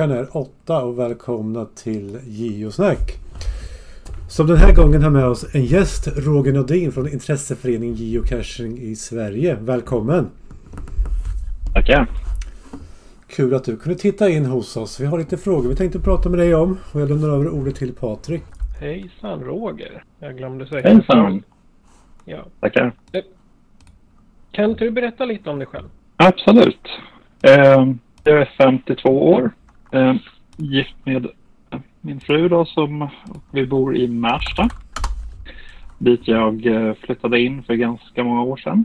Klockan 0.00 0.18
är 0.18 0.36
åtta 0.36 0.82
och 0.82 0.98
välkomna 0.98 1.64
till 1.64 2.18
Geosnack. 2.26 3.18
Som 4.28 4.46
den 4.46 4.56
här 4.56 4.74
gången 4.74 5.02
har 5.02 5.10
med 5.10 5.24
oss 5.24 5.54
en 5.54 5.64
gäst, 5.64 6.08
Roger 6.16 6.52
Nordin 6.52 6.92
från 6.92 7.08
intresseföreningen 7.08 7.94
Geocaching 7.94 8.78
i 8.78 8.96
Sverige. 8.96 9.56
Välkommen! 9.60 10.30
Tackar! 11.74 12.06
Kul 13.26 13.54
att 13.54 13.64
du 13.64 13.76
kunde 13.76 13.98
titta 13.98 14.30
in 14.30 14.46
hos 14.46 14.76
oss. 14.76 15.00
Vi 15.00 15.06
har 15.06 15.18
lite 15.18 15.36
frågor 15.36 15.68
vi 15.68 15.76
tänkte 15.76 15.98
prata 16.00 16.28
med 16.28 16.38
dig 16.38 16.54
om. 16.54 16.78
Och 16.92 17.00
jag 17.00 17.08
lämnar 17.08 17.28
över 17.28 17.48
ordet 17.48 17.76
till 17.76 17.94
Patrik. 17.94 18.42
Hejsan 18.80 19.44
Roger! 19.44 20.04
Jag 20.18 20.36
glömde 20.36 20.66
säga 20.66 20.88
Hejsan! 20.88 21.42
Ja. 22.24 22.46
Tackar! 22.60 22.92
Kan 24.52 24.70
inte 24.70 24.84
du 24.84 24.90
berätta 24.90 25.24
lite 25.24 25.50
om 25.50 25.58
dig 25.58 25.66
själv? 25.66 25.88
Absolut. 26.16 26.86
Eh, 27.42 27.94
jag 28.24 28.40
är 28.40 28.54
52 28.58 29.32
år. 29.32 29.50
Eh, 29.92 30.14
gift 30.56 30.94
med 31.04 31.26
min 32.00 32.20
fru 32.20 32.48
då 32.48 32.64
som 32.64 33.08
vi 33.52 33.66
bor 33.66 33.96
i 33.96 34.08
Märsta. 34.08 34.68
Dit 35.98 36.28
jag 36.28 36.66
eh, 36.66 36.94
flyttade 36.94 37.40
in 37.40 37.62
för 37.62 37.74
ganska 37.74 38.24
många 38.24 38.42
år 38.42 38.56
sedan. 38.56 38.84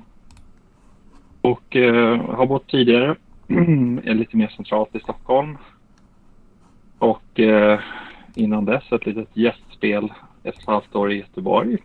Och 1.41 1.75
eh, 1.75 2.21
har 2.35 2.45
bott 2.45 2.67
tidigare 2.67 3.15
lite 4.13 4.37
mer 4.37 4.47
centralt 4.47 4.95
i 4.95 4.99
Stockholm. 4.99 5.57
Och 6.99 7.39
eh, 7.39 7.79
innan 8.35 8.65
dess 8.65 8.91
ett 8.91 9.05
litet 9.05 9.37
gästspel 9.37 10.13
ett 10.43 10.55
och 10.55 10.61
ett 10.61 10.67
halvt 10.67 10.95
år 10.95 11.11
i 11.11 11.17
Göteborg. 11.17 11.77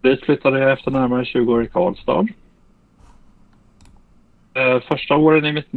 Dit 0.00 0.24
flyttade 0.24 0.58
jag 0.58 0.72
efter 0.72 0.90
närmare 0.90 1.24
20 1.24 1.52
år 1.52 1.64
i 1.64 1.68
Karlstad. 1.68 2.26
Eh, 4.54 4.80
första 4.80 5.16
åren 5.16 5.44
i, 5.44 5.52
mitt, 5.52 5.74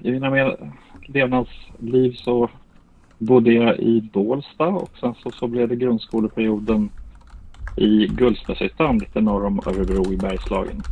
i 0.00 0.10
mina 0.10 0.30
med, 0.30 0.70
levnadsliv 1.08 2.12
så 2.12 2.50
bodde 3.18 3.52
jag 3.52 3.78
i 3.78 4.10
Bålsta 4.12 4.66
och 4.66 4.90
sen 5.00 5.14
så, 5.22 5.30
så 5.30 5.46
blev 5.46 5.68
det 5.68 5.76
grundskoleperioden 5.76 6.90
i 7.76 8.06
Guldsmedshyttan 8.06 8.98
lite 8.98 9.20
norr 9.20 9.44
om 9.44 9.60
Örebro 9.66 10.12
i 10.12 10.16
Bergslagen. 10.16 10.82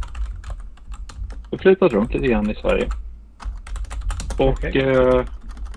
Jag 1.50 1.60
flyttat 1.60 1.92
runt 1.92 2.14
lite 2.14 2.26
grann 2.26 2.50
i 2.50 2.54
Sverige. 2.54 2.88
Och 4.38 4.48
Okej. 4.48 4.82
eh, 4.82 5.24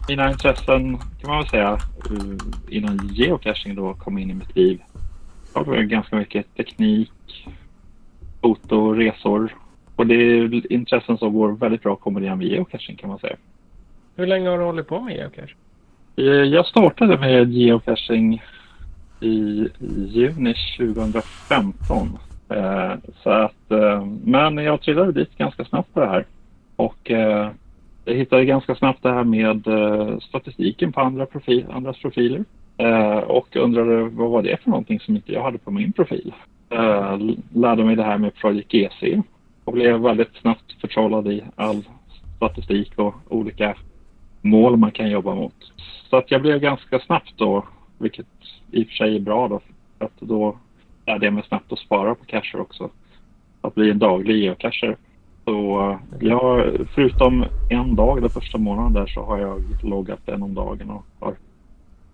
mina 0.07 0.31
intressen 0.31 0.97
kan 0.97 1.29
man 1.29 1.37
väl 1.37 1.47
säga 1.47 1.71
eh, 1.71 2.75
innan 2.75 3.09
geocaching 3.13 3.75
då 3.75 3.93
kom 3.93 4.17
in 4.17 4.31
i 4.31 4.33
mitt 4.33 4.55
liv. 4.55 4.81
Det 5.53 5.63
var 5.63 5.81
ganska 5.81 6.15
mycket 6.15 6.55
teknik, 6.55 7.11
foto, 8.41 8.93
resor. 8.93 9.55
Och 9.95 10.07
det 10.07 10.15
är 10.15 10.73
intressen 10.73 11.17
som 11.17 11.33
går 11.33 11.51
väldigt 11.51 11.83
bra 11.83 11.93
att 11.93 11.99
kombinera 11.99 12.35
med 12.35 12.47
geocaching 12.47 12.95
kan 12.95 13.09
man 13.09 13.19
säga. 13.19 13.35
Hur 14.19 14.27
länge 14.27 14.49
har 14.49 14.57
du 14.57 14.63
hållit 14.63 14.87
på 14.87 14.99
med 14.99 15.15
geocache? 15.15 15.55
Eh, 16.15 16.23
jag 16.25 16.65
startade 16.65 17.17
med 17.17 17.53
geocaching 17.53 18.43
i 19.19 19.67
juni 20.07 20.55
2015. 20.77 22.17
Eh, 22.49 22.93
så 23.23 23.29
att, 23.29 23.71
eh, 23.71 24.05
men 24.23 24.57
jag 24.57 24.81
trillade 24.81 25.11
dit 25.11 25.37
ganska 25.37 25.65
snabbt 25.65 25.93
på 25.93 25.99
det 25.99 26.07
här. 26.07 26.25
Och 26.75 27.11
jag 28.05 28.13
hittade 28.13 28.45
ganska 28.45 28.75
snabbt 28.75 29.03
det 29.03 29.11
här 29.11 29.23
med 29.23 29.67
statistiken 30.21 30.91
på 30.91 31.01
andra 31.01 31.25
profil, 31.25 31.65
andras 31.71 31.97
profiler. 31.97 32.45
Och 33.25 33.55
undrade 33.55 34.03
vad 34.03 34.29
var 34.29 34.41
det 34.41 34.61
för 34.63 34.69
någonting 34.69 34.99
som 34.99 35.15
inte 35.15 35.33
jag 35.33 35.43
hade 35.43 35.57
på 35.57 35.71
min 35.71 35.93
profil. 35.93 36.33
Lärde 37.53 37.83
mig 37.83 37.95
det 37.95 38.03
här 38.03 38.17
med 38.17 38.35
Project 38.35 38.71
GC 38.71 39.21
och 39.63 39.73
blev 39.73 39.99
väldigt 39.99 40.35
snabbt 40.41 40.81
förtrollad 40.81 41.27
i 41.27 41.43
all 41.55 41.83
statistik 42.37 42.91
och 42.95 43.15
olika 43.29 43.75
mål 44.41 44.77
man 44.77 44.91
kan 44.91 45.11
jobba 45.11 45.35
mot. 45.35 45.73
Så 46.09 46.17
att 46.17 46.31
jag 46.31 46.41
blev 46.41 46.59
ganska 46.59 46.99
snabbt 46.99 47.33
då, 47.35 47.65
vilket 47.97 48.27
i 48.71 48.83
och 48.83 48.87
för 48.87 48.93
sig 48.93 49.15
är 49.15 49.19
bra 49.19 49.47
då, 49.47 49.61
för 49.97 50.05
att 50.05 50.19
då 50.19 50.57
lärde 51.05 51.25
jag 51.25 51.33
mig 51.33 51.43
snabbt 51.47 51.71
att 51.71 51.79
spara 51.79 52.15
på 52.15 52.25
cacher 52.25 52.59
också. 52.59 52.89
Att 53.61 53.75
bli 53.75 53.89
en 53.91 53.99
daglig 53.99 54.43
geocacher. 54.43 54.97
Så 55.45 55.89
eh, 55.91 56.27
jag, 56.27 56.77
förutom 56.95 57.45
en 57.69 57.95
dag 57.95 58.21
den 58.21 58.29
första 58.29 58.57
månaden 58.57 58.93
där 58.93 59.07
så 59.07 59.23
har 59.23 59.39
jag 59.39 59.61
loggat 59.83 60.29
en 60.29 60.43
om 60.43 60.53
dagen 60.53 60.89
och 60.89 61.05
har 61.19 61.35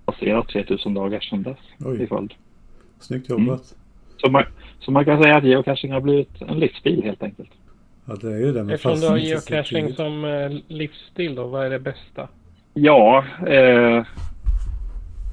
passerat 0.06 0.48
3000 0.48 0.94
dagar 0.94 1.20
sedan 1.20 1.44
dess 1.44 1.58
Oj. 1.80 2.04
i 2.04 2.08
följd. 2.08 2.34
Snyggt 3.00 3.30
jobbat. 3.30 3.76
Så 4.18 4.32
man, 4.32 4.44
så 4.80 4.92
man 4.92 5.06
kan 5.06 5.24
säga 5.24 5.38
att 5.38 5.44
geocaching 5.44 5.92
har 5.92 6.02
blivit 6.02 6.42
en 6.42 6.60
livsstil 6.60 7.04
helt 7.04 7.24
enkelt. 7.24 7.50
Ja, 8.06 8.16
det 8.22 8.28
är 8.28 8.38
ju 8.38 8.52
det. 8.52 8.64
Men 8.64 8.76
Eftersom 8.76 9.00
du 9.00 9.08
har 9.08 9.18
geocaching 9.18 9.94
som 9.94 10.26
eh, 10.26 10.52
livsstil 10.68 11.36
då, 11.36 11.48
vad 11.48 11.66
är 11.66 11.70
det 11.70 11.80
bästa? 11.80 12.28
Ja, 12.74 13.26
eh, 13.48 14.04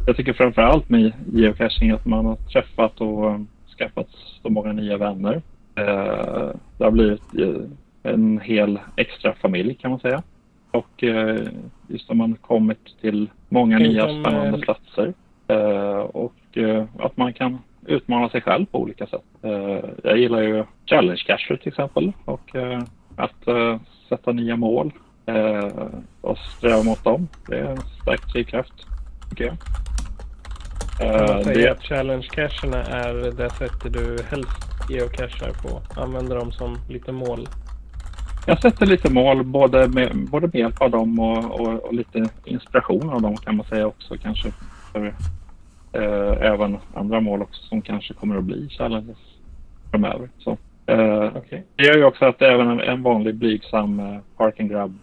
jag 0.06 0.16
tycker 0.16 0.32
framför 0.32 0.62
allt 0.62 0.88
med 0.88 1.12
geocaching 1.32 1.90
att 1.90 2.06
man 2.06 2.26
har 2.26 2.36
träffat 2.36 3.00
och 3.00 3.30
eh, 3.30 3.40
skaffat 3.78 4.08
så 4.42 4.48
många 4.48 4.72
nya 4.72 4.96
vänner. 4.96 5.42
Eh, 5.74 6.50
det 6.78 6.84
har 6.84 6.90
blivit 6.90 7.34
eh, 7.38 8.12
en 8.12 8.40
hel 8.40 8.78
extra 8.96 9.34
familj 9.34 9.74
kan 9.74 9.90
man 9.90 10.00
säga. 10.00 10.22
Och 10.70 11.04
eh, 11.04 11.40
just 11.88 12.08
när 12.08 12.16
man 12.16 12.34
kommit 12.34 13.00
till 13.00 13.30
många 13.48 13.78
Tänk 13.78 13.88
nya 13.88 14.02
spännande 14.02 14.58
eh, 14.58 14.60
platser. 14.60 15.12
Eh, 15.48 15.98
och 15.98 16.58
eh, 16.58 16.84
att 16.98 17.16
man 17.16 17.32
kan 17.32 17.58
utmana 17.86 18.28
sig 18.28 18.40
själv 18.40 18.66
på 18.66 18.78
olika 18.78 19.06
sätt. 19.06 19.24
Eh, 19.42 19.80
jag 20.02 20.18
gillar 20.18 20.42
ju 20.42 20.64
challenge 20.86 21.22
cacher 21.26 21.56
till 21.56 21.68
exempel 21.68 22.12
och 22.24 22.56
eh, 22.56 22.82
att 23.16 23.48
eh, 23.48 23.80
sätta 24.08 24.32
nya 24.32 24.56
mål 24.56 24.92
och 26.20 26.38
sträva 26.38 26.82
mot 26.82 27.04
dem. 27.04 27.28
Det 27.48 27.58
är 27.58 27.64
en 27.64 27.80
stark 28.02 28.32
drivkraft 28.32 28.72
tycker 29.30 29.44
jag. 29.44 29.56
Kan 30.98 31.36
man 31.36 31.44
säga 31.44 31.54
det, 31.54 31.70
att 31.70 31.82
challenge-cacherna 31.82 32.82
är 32.82 33.14
det 33.14 33.50
sättet 33.50 33.92
du 33.92 34.18
helst 34.30 34.90
geocachar 34.90 35.50
på? 35.62 36.00
Använder 36.00 36.36
dem 36.36 36.52
som 36.52 36.76
lite 36.88 37.12
mål? 37.12 37.48
jag 38.46 38.62
sätter 38.62 38.86
lite 38.86 39.12
mål 39.12 39.44
både 39.44 39.88
med, 39.88 40.28
både 40.30 40.46
med 40.46 40.54
hjälp 40.54 40.82
av 40.82 40.90
dem 40.90 41.18
och, 41.18 41.60
och, 41.60 41.84
och 41.84 41.94
lite 41.94 42.28
inspiration 42.44 43.10
av 43.10 43.22
dem 43.22 43.36
kan 43.36 43.56
man 43.56 43.66
säga 43.66 43.86
också 43.86 44.16
kanske. 44.22 44.52
För, 44.92 45.14
eh, 45.92 46.46
även 46.52 46.78
andra 46.94 47.20
mål 47.20 47.42
också 47.42 47.62
som 47.62 47.82
kanske 47.82 48.14
kommer 48.14 48.36
att 48.36 48.44
bli 48.44 48.68
challenges 48.68 49.18
framöver. 49.90 50.28
Så, 50.38 50.58
eh, 50.86 51.36
Okej. 51.36 51.64
Det 51.76 51.84
gör 51.84 51.96
ju 51.96 52.04
också 52.04 52.24
att 52.24 52.42
även 52.42 52.70
en, 52.70 52.80
en 52.80 53.02
vanlig 53.02 53.34
blygsam 53.34 54.00
eh, 54.00 54.18
park 54.36 54.60
and 54.60 54.70
grab 54.70 54.98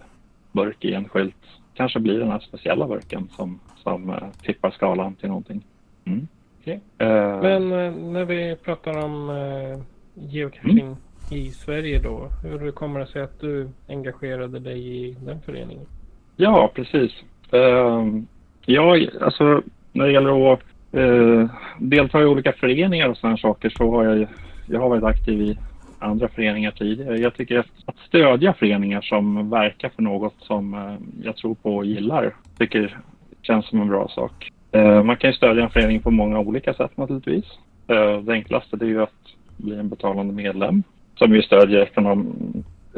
burk 0.51 0.85
i 0.85 0.93
en 0.93 1.09
skylt 1.09 1.35
kanske 1.73 1.99
blir 1.99 2.19
den 2.19 2.31
här 2.31 2.39
speciella 2.39 2.87
burken 2.87 3.27
som, 3.35 3.59
som 3.83 4.09
eh, 4.09 4.15
tippar 4.43 4.71
skalan 4.71 5.15
till 5.15 5.27
någonting. 5.27 5.65
Mm. 6.05 6.27
Okej. 6.61 6.81
Eh, 6.97 7.41
Men 7.41 7.71
eh, 7.71 7.91
när 7.91 8.25
vi 8.25 8.55
pratar 8.55 9.03
om 9.03 9.29
eh, 9.29 9.79
geocaching 10.13 10.95
i 11.31 11.49
Sverige 11.49 11.99
då. 11.99 12.29
Hur 12.43 12.71
kommer 12.71 12.99
det 12.99 13.05
sig 13.05 13.21
att 13.21 13.39
du 13.39 13.69
engagerade 13.87 14.59
dig 14.59 14.97
i 14.97 15.15
den 15.25 15.41
föreningen? 15.41 15.85
Ja, 16.35 16.71
precis. 16.75 17.11
Uh, 17.53 18.21
ja, 18.65 18.97
alltså 19.21 19.61
när 19.91 20.05
det 20.05 20.11
gäller 20.11 20.53
att 20.53 20.59
eh, 20.91 21.49
delta 21.79 22.21
i 22.21 22.25
olika 22.25 22.51
föreningar 22.51 23.09
och 23.09 23.17
sådana 23.17 23.37
saker 23.37 23.69
så 23.69 23.91
har 23.91 24.03
jag, 24.03 24.27
jag 24.65 24.79
har 24.79 24.89
varit 24.89 25.03
aktiv 25.03 25.41
i 25.41 25.57
andra 25.99 26.27
föreningar 26.27 26.71
tidigare. 26.71 27.17
Jag 27.17 27.35
tycker 27.35 27.59
att, 27.59 27.67
att 27.85 27.97
stödja 28.07 28.53
föreningar 28.53 29.01
som 29.01 29.49
verkar 29.49 29.89
för 29.89 30.01
något 30.01 30.35
som 30.39 30.73
eh, 30.73 31.25
jag 31.25 31.35
tror 31.35 31.55
på 31.55 31.75
och 31.75 31.85
gillar 31.85 32.35
tycker 32.57 32.97
känns 33.41 33.65
som 33.69 33.81
en 33.81 33.89
bra 33.89 34.07
sak. 34.07 34.51
Eh, 34.71 35.03
man 35.03 35.17
kan 35.17 35.29
ju 35.29 35.35
stödja 35.35 35.63
en 35.63 35.69
förening 35.69 36.01
på 36.01 36.11
många 36.11 36.39
olika 36.39 36.73
sätt 36.73 36.97
naturligtvis. 36.97 37.45
Eh, 37.87 38.17
det 38.17 38.33
enklaste 38.33 38.77
det 38.77 38.85
är 38.85 38.89
ju 38.89 39.01
att 39.01 39.35
bli 39.57 39.75
en 39.75 39.89
betalande 39.89 40.33
medlem 40.33 40.83
som 41.15 41.35
ju 41.35 41.41
stödjer 41.41 41.81
ekonom, 41.81 42.35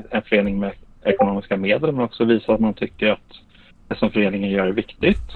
en 0.09 0.21
förening 0.21 0.59
med 0.59 0.71
ekonomiska 1.03 1.57
medel 1.57 1.91
men 1.91 2.05
också 2.05 2.25
visa 2.25 2.53
att 2.53 2.59
man 2.59 2.73
tycker 2.73 3.11
att 3.11 3.31
det 3.87 3.95
som 3.95 4.11
föreningen 4.11 4.49
gör 4.49 4.67
är 4.67 4.71
viktigt. 4.71 5.31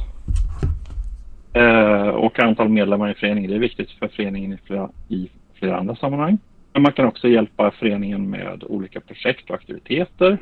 Eh, 1.56 2.08
och 2.08 2.40
antal 2.40 2.70
medlemmar 2.70 3.12
i 3.12 3.14
föreningen 3.14 3.52
det 3.52 3.58
är 3.58 3.60
viktigt 3.60 3.92
för 3.92 4.08
föreningen 4.08 4.54
i 4.54 4.58
flera, 4.58 4.90
i 5.10 5.30
flera 5.54 5.78
andra 5.78 5.96
sammanhang. 5.96 6.38
Men 6.74 6.82
man 6.82 6.92
kan 6.92 7.06
också 7.06 7.28
hjälpa 7.28 7.72
föreningen 7.72 8.30
med 8.30 8.64
olika 8.64 9.00
projekt 9.00 9.50
och 9.50 9.56
aktiviteter. 9.56 10.38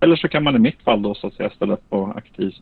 Eller 0.00 0.16
så 0.16 0.28
kan 0.28 0.44
man 0.44 0.56
i 0.56 0.58
mitt 0.58 0.82
fall 0.82 1.02
då 1.02 1.14
så 1.14 1.26
att 1.26 1.34
säga 1.34 1.50
ställa 1.50 1.74
upp 1.74 1.90
på 1.90 2.12
aktiv, 2.16 2.52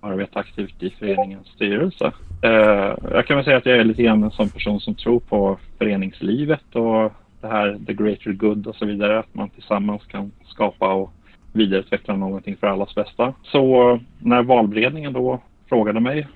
arbeta 0.00 0.40
aktivt 0.40 0.82
i 0.82 0.90
föreningens 0.90 1.46
styrelse. 1.46 2.12
Eh, 2.42 2.94
jag 3.10 3.26
kan 3.26 3.36
väl 3.36 3.44
säga 3.44 3.56
att 3.56 3.66
jag 3.66 3.78
är 3.78 3.84
lite 3.84 4.02
grann 4.02 4.22
en 4.22 4.30
sån 4.30 4.50
person 4.50 4.80
som 4.80 4.94
tror 4.94 5.20
på 5.20 5.58
föreningslivet 5.78 6.74
och 6.76 7.12
det 7.40 7.48
här 7.48 7.78
the 7.86 7.92
greater 7.92 8.32
good 8.32 8.66
och 8.66 8.76
så 8.76 8.86
vidare. 8.86 9.18
Att 9.18 9.34
man 9.34 9.48
tillsammans 9.48 10.02
kan 10.06 10.32
skapa 10.46 10.92
och 10.92 11.12
vidareutveckla 11.52 12.16
någonting 12.16 12.56
för 12.56 12.66
allas 12.66 12.94
bästa. 12.94 13.34
Så 13.42 13.90
eh, 13.90 14.00
när 14.18 14.42
valberedningen 14.42 15.12
då 15.12 15.40
frågade 15.68 16.00
mig 16.00 16.26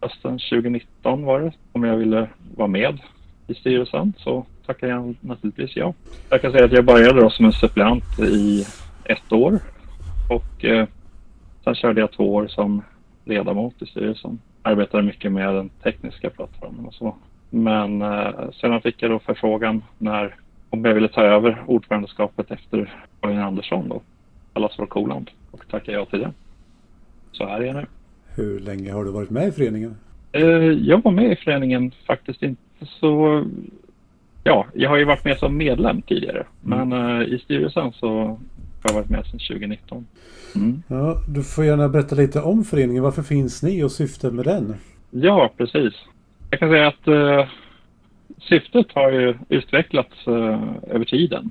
hösten 0.00 0.38
2019 0.38 1.24
var 1.24 1.40
det 1.40 1.52
om 1.72 1.84
jag 1.84 1.96
ville 1.96 2.28
vara 2.56 2.68
med 2.68 2.98
i 3.46 3.54
styrelsen 3.54 4.12
så 4.18 4.46
tackade 4.66 4.92
jag 4.92 5.14
naturligtvis 5.20 5.76
ja. 5.76 5.94
Jag 6.30 6.42
kan 6.42 6.52
säga 6.52 6.64
att 6.64 6.72
jag 6.72 6.84
började 6.84 7.20
då 7.20 7.30
som 7.30 7.44
en 7.44 7.52
suppleant 7.52 8.18
i 8.18 8.66
ett 9.04 9.32
år 9.32 9.60
och 10.30 10.64
eh, 10.64 10.88
sen 11.64 11.74
körde 11.74 12.00
jag 12.00 12.12
två 12.12 12.34
år 12.34 12.46
som 12.48 12.82
ledamot 13.24 13.82
i 13.82 13.86
styrelsen. 13.86 14.38
Arbetade 14.62 15.02
mycket 15.02 15.32
med 15.32 15.54
den 15.54 15.68
tekniska 15.68 16.30
plattformen 16.30 16.86
och 16.86 16.94
så. 16.94 17.16
Men 17.50 18.02
eh, 18.02 18.50
sedan 18.52 18.80
fick 18.80 19.02
jag 19.02 19.10
då 19.10 19.18
förfrågan 19.18 19.82
när 19.98 20.34
om 20.70 20.84
jag 20.84 20.94
ville 20.94 21.08
ta 21.08 21.22
över 21.22 21.62
ordförandeskapet 21.66 22.50
efter 22.50 22.94
Karin 23.20 23.38
Andersson 23.38 23.88
då, 23.88 24.02
allas 24.52 24.78
vår 24.78 24.86
Koland 24.86 25.30
och 25.50 25.68
tackade 25.68 25.98
ja 25.98 26.04
till 26.04 26.20
det. 26.20 26.32
Så 27.32 27.46
här 27.46 27.60
är 27.60 27.64
jag 27.64 27.76
nu. 27.76 27.86
Hur 28.36 28.60
länge 28.60 28.92
har 28.92 29.04
du 29.04 29.10
varit 29.10 29.30
med 29.30 29.48
i 29.48 29.52
föreningen? 29.52 29.96
Eh, 30.32 30.42
jag 30.88 31.02
var 31.02 31.12
med 31.12 31.32
i 31.32 31.36
föreningen 31.36 31.92
faktiskt 32.06 32.42
inte 32.42 32.62
så... 33.00 33.44
Ja, 34.44 34.66
jag 34.74 34.90
har 34.90 34.96
ju 34.96 35.04
varit 35.04 35.24
med 35.24 35.38
som 35.38 35.56
medlem 35.56 36.02
tidigare. 36.02 36.46
Mm. 36.66 36.88
Men 36.88 37.20
eh, 37.20 37.34
i 37.34 37.38
styrelsen 37.38 37.92
så 37.92 38.08
har 38.18 38.38
jag 38.82 38.94
varit 38.94 39.10
med 39.10 39.24
sedan 39.26 39.40
2019. 39.48 40.06
Mm. 40.54 40.82
Ja, 40.88 41.16
du 41.28 41.42
får 41.42 41.64
gärna 41.64 41.88
berätta 41.88 42.14
lite 42.14 42.40
om 42.40 42.64
föreningen. 42.64 43.02
Varför 43.02 43.22
finns 43.22 43.62
ni 43.62 43.82
och 43.82 43.92
syftet 43.92 44.34
med 44.34 44.44
den? 44.44 44.74
Ja, 45.10 45.50
precis. 45.56 45.94
Jag 46.50 46.60
kan 46.60 46.70
säga 46.70 46.88
att 46.88 47.08
eh, 47.08 47.48
syftet 48.38 48.86
har 48.94 49.10
ju 49.10 49.34
utvecklats 49.48 50.26
eh, 50.26 50.62
över 50.90 51.04
tiden. 51.04 51.50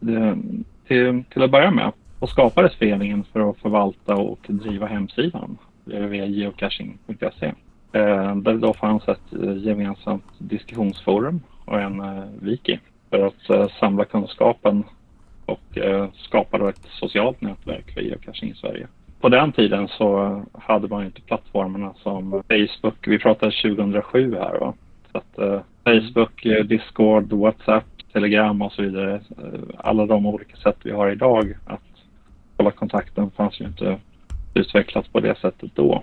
Det, 0.00 0.38
till, 0.86 1.24
till 1.32 1.42
att 1.42 1.50
börja 1.50 1.70
med 1.70 1.92
och 2.22 2.28
skapades 2.28 2.74
föreningen 2.74 3.24
för 3.32 3.50
att 3.50 3.58
förvalta 3.58 4.14
och 4.14 4.38
driva 4.48 4.86
hemsidan 4.86 5.58
eh, 5.90 6.00
www.geocaching.se. 6.00 7.46
Eh, 7.92 8.36
där 8.36 8.52
det 8.52 8.58
då 8.58 8.74
fanns 8.74 9.08
ett 9.08 9.32
eh, 9.42 9.56
gemensamt 9.56 10.24
diskussionsforum 10.38 11.40
och 11.64 11.80
en 11.80 12.02
wiki 12.40 12.78
för 13.10 13.26
att 13.26 13.70
samla 13.72 14.04
kunskapen 14.04 14.84
och 15.46 15.78
skapa 16.14 16.58
då 16.58 16.68
ett 16.68 16.86
socialt 16.90 17.40
nätverk 17.40 17.94
för 17.94 18.00
geocaching 18.00 18.50
i 18.50 18.54
Sverige. 18.54 18.86
På 19.20 19.28
den 19.28 19.52
tiden 19.52 19.88
så 19.88 20.42
hade 20.52 20.88
man 20.88 21.04
inte 21.04 21.20
plattformarna 21.20 21.94
som 22.02 22.42
Facebook. 22.48 23.06
Vi 23.06 23.18
pratar 23.18 23.62
2007 23.62 24.34
här. 24.34 24.58
Va? 24.58 24.74
Så 25.12 25.18
att, 25.18 25.64
Facebook, 25.84 26.42
Discord, 26.68 27.32
WhatsApp, 27.32 27.84
Telegram 28.12 28.62
och 28.62 28.72
så 28.72 28.82
vidare. 28.82 29.20
Alla 29.76 30.06
de 30.06 30.26
olika 30.26 30.56
sätt 30.56 30.76
vi 30.82 30.90
har 30.90 31.10
idag 31.10 31.54
att 31.66 31.91
hålla 32.62 32.70
kontakten 32.70 33.30
fanns 33.30 33.60
ju 33.60 33.64
inte 33.64 33.98
utvecklat 34.54 35.12
på 35.12 35.20
det 35.20 35.38
sättet 35.38 35.70
då. 35.74 36.02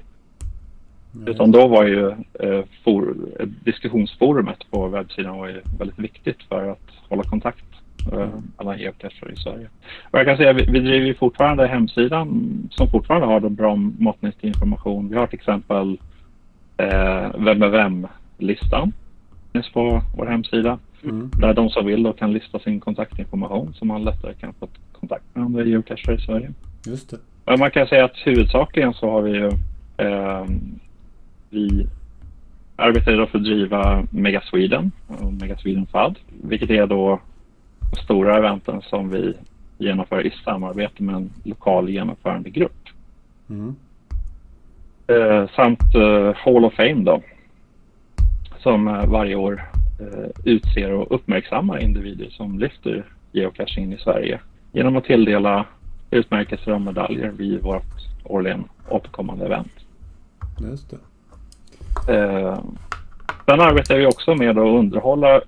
Utan 1.25 1.51
då 1.51 1.67
var 1.67 1.85
ju 1.85 2.07
eh, 2.39 2.63
for, 2.83 3.15
diskussionsforumet 3.63 4.71
på 4.71 4.87
webbsidan 4.87 5.37
var 5.37 5.47
ju 5.47 5.61
väldigt 5.79 5.99
viktigt 5.99 6.43
för 6.43 6.71
att 6.71 6.89
hålla 7.09 7.23
kontakt 7.23 7.65
eh, 8.13 8.29
mellan 8.57 8.79
geocacher 8.79 9.31
i 9.31 9.35
Sverige. 9.35 9.69
Och 10.11 10.19
jag 10.19 10.25
kan 10.25 10.37
säga 10.37 10.53
vi, 10.53 10.65
vi 10.65 10.79
driver 10.79 11.07
ju 11.07 11.15
fortfarande 11.15 11.67
hemsidan 11.67 12.49
som 12.71 12.87
fortfarande 12.87 13.27
har 13.27 13.39
då 13.39 13.49
bra 13.49 13.75
måttnyttig 13.75 14.47
information. 14.47 15.09
Vi 15.09 15.15
har 15.15 15.27
till 15.27 15.39
exempel 15.39 15.97
eh, 16.77 17.31
Vem 17.37 17.61
är 17.61 17.69
vem-listan 17.69 18.93
finns 19.53 19.69
på 19.69 20.01
vår 20.17 20.25
hemsida. 20.25 20.79
Mm. 21.03 21.31
Där 21.37 21.53
de 21.53 21.69
som 21.69 21.85
vill 21.85 22.03
då 22.03 22.13
kan 22.13 22.33
lista 22.33 22.59
sin 22.59 22.79
kontaktinformation 22.79 23.73
så 23.73 23.85
man 23.85 24.03
lättare 24.03 24.33
kan 24.33 24.53
få 24.53 24.67
kontakt 24.99 25.23
med 25.33 25.45
andra 25.45 25.63
geocacher 25.63 26.13
i 26.13 26.21
Sverige. 26.21 26.53
Just 26.85 27.09
det. 27.09 27.17
Men 27.45 27.59
man 27.59 27.71
kan 27.71 27.87
säga 27.87 28.05
att 28.05 28.17
huvudsakligen 28.25 28.93
så 28.93 29.09
har 29.09 29.21
vi 29.21 29.31
ju 29.31 29.51
eh, 29.97 30.45
vi 31.49 31.87
arbetar 32.75 33.13
idag 33.13 33.29
för 33.29 33.37
att 33.37 33.43
driva 33.43 34.07
Mega 34.09 34.41
Sweden 34.41 34.91
och 35.07 35.33
Mega 35.33 35.57
Sweden 35.57 35.85
FAD, 35.85 36.19
vilket 36.43 36.69
är 36.69 36.87
då 36.87 37.19
stora 38.03 38.37
eventen 38.37 38.81
som 38.81 39.09
vi 39.09 39.33
genomför 39.77 40.25
i 40.25 40.33
samarbete 40.45 41.03
med 41.03 41.15
en 41.15 41.29
lokal 41.43 41.89
genomförande 41.89 42.49
grupp. 42.49 42.89
Mm. 43.49 43.75
Eh, 45.07 45.49
samt 45.55 45.95
eh, 45.95 46.35
Hall 46.35 46.65
of 46.65 46.73
Fame 46.73 47.03
då, 47.03 47.21
som 48.57 48.87
eh, 48.87 49.05
varje 49.05 49.35
år 49.35 49.63
eh, 49.99 50.29
utser 50.43 50.91
och 50.91 51.15
uppmärksammar 51.15 51.83
individer 51.83 52.29
som 52.29 52.59
lyfter 52.59 53.05
geocaching 53.31 53.93
i 53.93 53.97
Sverige 53.97 54.39
genom 54.71 54.97
att 54.97 55.03
tilldela 55.03 55.65
utmärkelser 56.11 56.73
och 56.73 56.81
medaljer 56.81 57.29
vid 57.29 57.61
vårt 57.61 57.83
årligen 58.23 58.63
återkommande 58.89 59.45
event. 59.45 59.71
Just 60.61 60.89
det. 60.89 60.97
Eh, 62.13 62.59
sen 63.45 63.61
arbetar 63.61 63.97
vi 63.97 64.05
också 64.05 64.35
med 64.35 64.57
att 64.57 64.79
underhålla, 64.79 65.41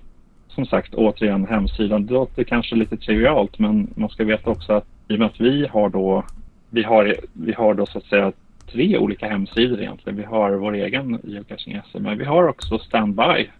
som 0.48 0.66
sagt, 0.66 0.94
återigen 0.94 1.46
hemsidan. 1.46 2.06
Det 2.06 2.12
låter 2.12 2.44
kanske 2.44 2.76
lite 2.76 2.96
trivialt, 2.96 3.58
men 3.58 3.90
man 3.94 4.08
ska 4.08 4.24
veta 4.24 4.50
också 4.50 4.72
att 4.72 4.86
i 5.08 5.14
och 5.14 5.18
med 5.18 5.26
att 5.26 5.40
vi 5.40 5.66
har 5.66 5.88
då, 5.88 6.24
vi 6.70 6.82
har, 6.82 7.16
vi 7.32 7.52
har 7.52 7.74
då 7.74 7.86
så 7.86 7.98
att 7.98 8.04
säga 8.04 8.32
tre 8.72 8.98
olika 8.98 9.28
hemsidor 9.28 9.80
egentligen. 9.80 10.16
Vi 10.16 10.24
har 10.24 10.50
vår 10.50 10.74
egen 10.74 11.20
geocaching 11.24 11.80
men 11.92 12.18
vi 12.18 12.24
har 12.24 12.48
också 12.48 12.78
standby. 12.78 13.50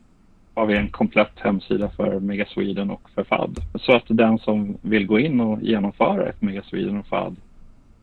Har 0.55 0.67
vi 0.67 0.77
en 0.77 0.89
komplett 0.89 1.33
hemsida 1.41 1.89
för 1.89 2.21
Mega 2.21 2.47
Sweden 2.47 2.91
och 2.91 3.11
för 3.15 3.25
FAD. 3.25 3.59
Så 3.75 3.97
att 3.97 4.05
den 4.07 4.39
som 4.39 4.77
vill 4.83 5.07
gå 5.07 5.19
in 5.19 5.41
och 5.41 5.63
genomföra 5.63 6.29
ett 6.29 6.43
Mega 6.43 6.63
Sweden 6.63 6.99
och 6.99 7.07
FAD 7.07 7.37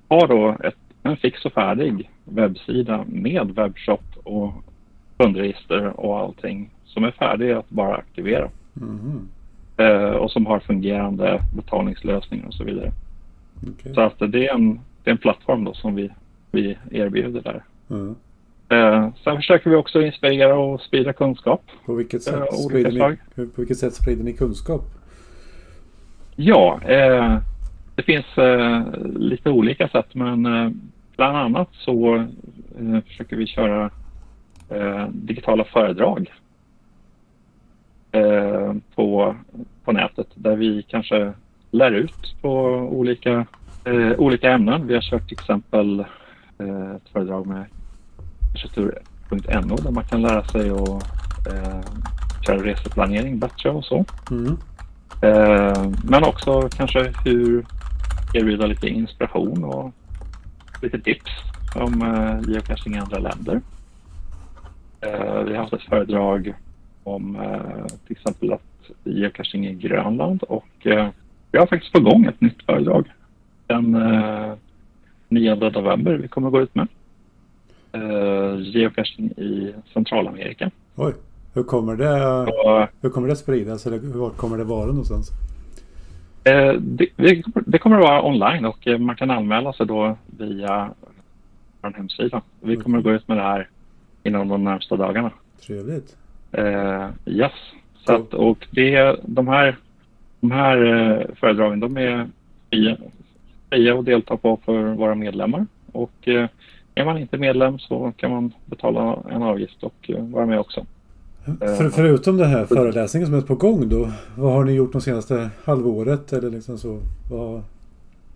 har 0.07 0.27
då 0.27 0.57
ett, 0.63 0.77
en 1.03 1.17
fix 1.17 1.45
och 1.45 1.53
färdig 1.53 2.09
webbsida 2.25 3.05
med 3.07 3.51
webbshop 3.51 4.03
och 4.23 4.53
kundregister 5.17 5.99
och 5.99 6.19
allting 6.19 6.69
som 6.85 7.03
är 7.03 7.11
färdig 7.11 7.51
att 7.51 7.69
bara 7.69 7.95
aktivera. 7.95 8.49
Mhm. 8.73 9.27
Eh, 9.77 10.11
och 10.11 10.31
som 10.31 10.45
har 10.45 10.59
fungerande 10.59 11.39
betalningslösningar 11.55 12.47
och 12.47 12.53
så 12.53 12.63
vidare. 12.63 12.91
Okej. 13.67 13.93
Så 13.93 14.01
att 14.01 14.19
det 14.19 14.47
är 14.47 14.53
en, 14.53 14.79
det 15.03 15.09
är 15.09 15.11
en 15.11 15.17
plattform 15.17 15.63
då 15.63 15.73
som 15.73 15.95
vi, 15.95 16.09
vi 16.51 16.77
erbjuder 16.91 17.41
där. 17.41 17.63
Ja. 17.87 18.15
Eh, 18.69 19.09
sen 19.23 19.35
försöker 19.35 19.69
vi 19.69 19.75
också 19.75 20.01
inspirera 20.01 20.55
och 20.55 20.81
sprida 20.81 21.13
kunskap. 21.13 21.61
På 21.85 21.93
vilket 21.93 22.27
Eh, 22.27 22.33
sätt 22.33 22.65
olika 22.65 22.89
sprider 22.89 23.17
ni, 23.35 23.45
på 23.45 23.61
vilket 23.61 23.77
sätt 23.77 23.93
sprider 23.93 24.23
ni 24.23 24.33
kunskap? 24.33 24.81
Ja, 26.35 26.79
eh, 26.83 27.37
det 27.95 28.03
finns 28.03 28.37
eh, 28.37 28.83
lite 29.05 29.49
olika 29.49 29.87
sätt 29.87 30.15
men 30.15 30.45
eh, 30.45 30.71
bland 31.15 31.37
annat 31.37 31.69
så 31.71 32.15
eh, 32.15 33.01
försöker 33.07 33.35
vi 33.35 33.47
köra 33.47 33.89
eh, 34.69 35.07
digitala 35.11 35.63
föredrag 35.63 36.31
eh, 38.11 38.73
på, 38.95 39.35
på 39.83 39.91
nätet 39.91 40.27
där 40.35 40.55
vi 40.55 40.83
kanske 40.87 41.33
lär 41.71 41.91
ut 41.91 42.35
på 42.41 42.51
olika, 42.91 43.45
eh, 43.85 44.11
olika 44.17 44.51
ämnen. 44.51 44.87
Vi 44.87 44.93
har 44.93 45.01
kört 45.01 45.27
till 45.27 45.37
exempel 45.39 45.99
eh, 46.57 46.91
ett 46.95 47.09
föredrag 47.13 47.47
med 47.47 47.65
arkitektur.no 48.53 49.75
där 49.75 49.91
man 49.91 50.03
kan 50.03 50.21
lära 50.21 50.43
sig 50.43 50.69
att 50.69 51.03
eh, 51.47 51.81
köra 52.45 52.63
reseplanering 52.63 53.39
bättre 53.39 53.69
och 53.69 53.85
så. 53.85 54.05
Mm. 54.31 54.57
Eh, 55.21 55.91
men 56.03 56.23
också 56.23 56.69
kanske 56.69 57.13
hur 57.25 57.65
erbjuda 58.33 58.65
lite 58.65 58.87
inspiration 58.87 59.63
och 59.63 59.91
lite 60.81 60.99
tips 60.99 61.31
om 61.75 62.01
eh, 62.01 62.51
geocaching 62.51 62.95
i 62.95 62.99
andra 62.99 63.19
länder. 63.19 63.61
Eh, 65.01 65.43
vi 65.43 65.55
har 65.55 65.61
haft 65.61 65.73
ett 65.73 65.89
föredrag 65.89 66.53
om 67.03 67.35
eh, 67.35 67.85
till 68.07 68.17
exempel 68.17 68.53
att 68.53 68.61
geocaching 69.03 69.67
i 69.67 69.73
Grönland 69.73 70.43
och 70.43 70.87
eh, 70.87 71.07
vi 71.51 71.59
har 71.59 71.65
faktiskt 71.65 71.93
på 71.93 71.99
gång 71.99 72.25
ett 72.25 72.41
nytt 72.41 72.63
föredrag 72.65 73.05
den 73.69 73.95
eh, 73.95 74.53
9 75.27 75.55
november 75.55 76.13
vi 76.13 76.27
kommer 76.27 76.49
gå 76.49 76.61
ut 76.61 76.75
med. 76.75 76.87
Eh, 77.91 78.59
geocaching 78.61 79.25
i 79.25 79.73
Centralamerika. 79.93 80.71
Oj. 80.95 81.13
Hur 81.53 81.63
kommer 81.63 81.95
det, 81.95 82.37
Och, 82.51 82.87
hur 83.01 83.09
kommer 83.09 83.27
det 83.27 83.35
spridas? 83.35 83.85
Eller 83.85 83.97
vart 83.97 84.37
kommer 84.37 84.57
det 84.57 84.63
vara 84.63 84.85
någonstans? 84.85 85.31
Eh, 86.43 86.73
det, 86.73 87.07
det, 87.15 87.43
det 87.65 87.77
kommer 87.77 87.97
att 87.97 88.03
vara 88.03 88.25
online 88.25 88.65
och 88.65 88.87
eh, 88.87 88.97
man 88.97 89.15
kan 89.15 89.31
anmäla 89.31 89.73
sig 89.73 89.85
då 89.85 90.17
via 90.37 90.89
vår 91.81 91.93
hemsida. 91.97 92.41
Vi 92.61 92.77
kommer 92.77 92.97
att 92.97 93.03
gå 93.03 93.11
ut 93.11 93.27
med 93.27 93.37
det 93.37 93.43
här 93.43 93.67
inom 94.23 94.47
de 94.47 94.63
närmsta 94.63 94.95
dagarna. 94.95 95.31
Trevligt. 95.67 96.17
Eh, 96.51 97.07
yes. 97.25 97.51
Så 98.05 98.15
att, 98.15 98.33
och 98.33 98.67
det, 98.71 99.19
de 99.23 99.47
här, 99.47 99.77
de 100.39 100.51
här 100.51 100.85
eh, 100.85 101.35
föredragen 101.35 101.79
de 101.79 101.97
är 101.97 102.27
fria, 102.69 102.97
fria 103.69 103.99
att 103.99 104.05
delta 104.05 104.37
på 104.37 104.59
för 104.65 104.83
våra 104.83 105.15
medlemmar. 105.15 105.65
Och 105.91 106.27
eh, 106.27 106.49
är 106.99 107.05
man 107.05 107.17
inte 107.17 107.37
medlem 107.37 107.79
så 107.79 108.13
kan 108.17 108.31
man 108.31 108.53
betala 108.65 109.17
en 109.31 109.43
avgift 109.43 109.83
och 109.83 110.09
eh, 110.09 110.23
vara 110.23 110.45
med 110.45 110.59
också. 110.59 110.85
För, 111.59 111.89
förutom 111.89 112.37
den 112.37 112.49
här 112.49 112.65
föreläsningen 112.65 113.27
som 113.27 113.35
är 113.37 113.41
på 113.41 113.55
gång 113.55 113.89
då. 113.89 114.09
Vad 114.37 114.53
har 114.53 114.63
ni 114.63 114.73
gjort 114.73 114.91
de 114.91 115.01
senaste 115.01 115.49
halvåret? 115.65 116.33
Eller 116.33 116.49
liksom 116.49 116.77
så? 116.77 116.99
Vad, 117.31 117.63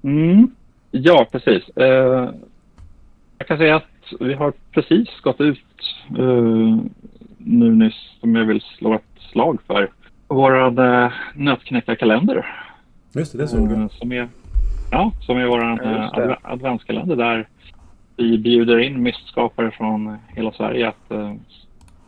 Mm. 0.05 0.47
Ja, 0.91 1.27
precis. 1.31 1.77
Eh, 1.77 2.29
jag 3.37 3.47
kan 3.47 3.57
säga 3.57 3.75
att 3.75 3.83
vi 4.19 4.33
har 4.33 4.53
precis 4.71 5.07
gått 5.21 5.41
ut 5.41 5.57
eh, 6.19 6.77
nu 7.37 7.75
nyss, 7.75 8.17
som 8.19 8.35
jag 8.35 8.45
vill 8.45 8.61
slå 8.61 8.93
ett 8.93 9.03
slag 9.31 9.57
för, 9.67 9.89
vår 10.27 10.79
eh, 10.79 11.11
nötknäckarkalender. 11.35 12.45
just 13.13 13.31
det, 13.31 13.37
det 13.37 13.47
såg 13.47 13.71
Eh, 13.71 13.79
jag. 13.81 13.91
Som 13.91 14.11
är, 14.11 14.27
ja, 14.91 15.11
som 15.21 15.37
är 15.37 15.45
vår 15.45 15.61
eh, 15.63 16.09
adv- 16.09 16.37
adventskalender 16.43 17.15
där 17.15 17.47
vi 18.17 18.37
bjuder 18.37 18.79
in 18.79 19.03
mystskapare 19.03 19.71
från 19.71 20.17
hela 20.27 20.51
Sverige 20.51 20.87
att 20.87 21.11
eh, 21.11 21.33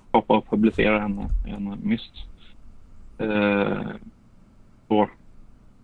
skapa 0.09 0.37
och 0.37 0.49
publicera 0.49 1.01
en, 1.01 1.19
en 1.45 1.77
myst. 1.83 2.13
Eh, 3.17 3.77
på 4.87 5.09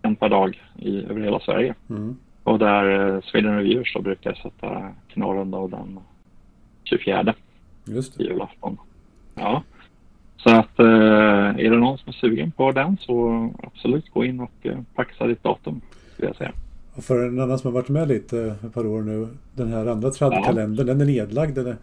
en 0.01 0.15
per 0.15 0.29
dag 0.29 0.61
i, 0.77 1.03
över 1.03 1.21
hela 1.21 1.39
Sverige. 1.39 1.75
Mm. 1.89 2.17
Och 2.43 2.59
där 2.59 3.15
eh, 3.15 3.21
Sweden 3.21 3.55
Reviewers 3.57 3.93
då 3.93 4.01
brukar 4.01 4.33
sätta 4.33 4.89
knorren 5.07 5.51
då 5.51 5.67
den 5.67 5.99
24 6.83 7.33
Just 7.85 8.17
det. 8.17 8.23
julafton. 8.23 8.77
Ja. 9.35 9.63
Så 10.37 10.49
att 10.49 10.79
eh, 10.79 10.85
är 11.65 11.69
det 11.69 11.77
någon 11.77 11.97
som 11.97 12.09
är 12.09 12.13
sugen 12.13 12.51
på 12.51 12.71
den 12.71 12.97
så 12.97 13.49
absolut 13.63 14.09
gå 14.09 14.25
in 14.25 14.39
och 14.39 14.51
eh, 14.61 14.79
paxa 14.95 15.27
ditt 15.27 15.43
datum. 15.43 15.81
Skulle 16.13 16.27
jag 16.27 16.35
säga. 16.35 16.51
Och 16.95 17.03
för 17.03 17.27
en 17.27 17.39
annan 17.39 17.59
som 17.59 17.67
har 17.73 17.81
varit 17.81 17.89
med 17.89 18.07
lite 18.07 18.55
ett 18.65 18.73
par 18.73 18.85
år 18.85 19.01
nu. 19.01 19.27
Den 19.55 19.73
här 19.73 19.85
andra 19.85 20.09
tradkalendern, 20.11 20.87
den 20.87 21.01
är 21.01 21.05
nedlagd 21.05 21.57
eller? 21.57 21.75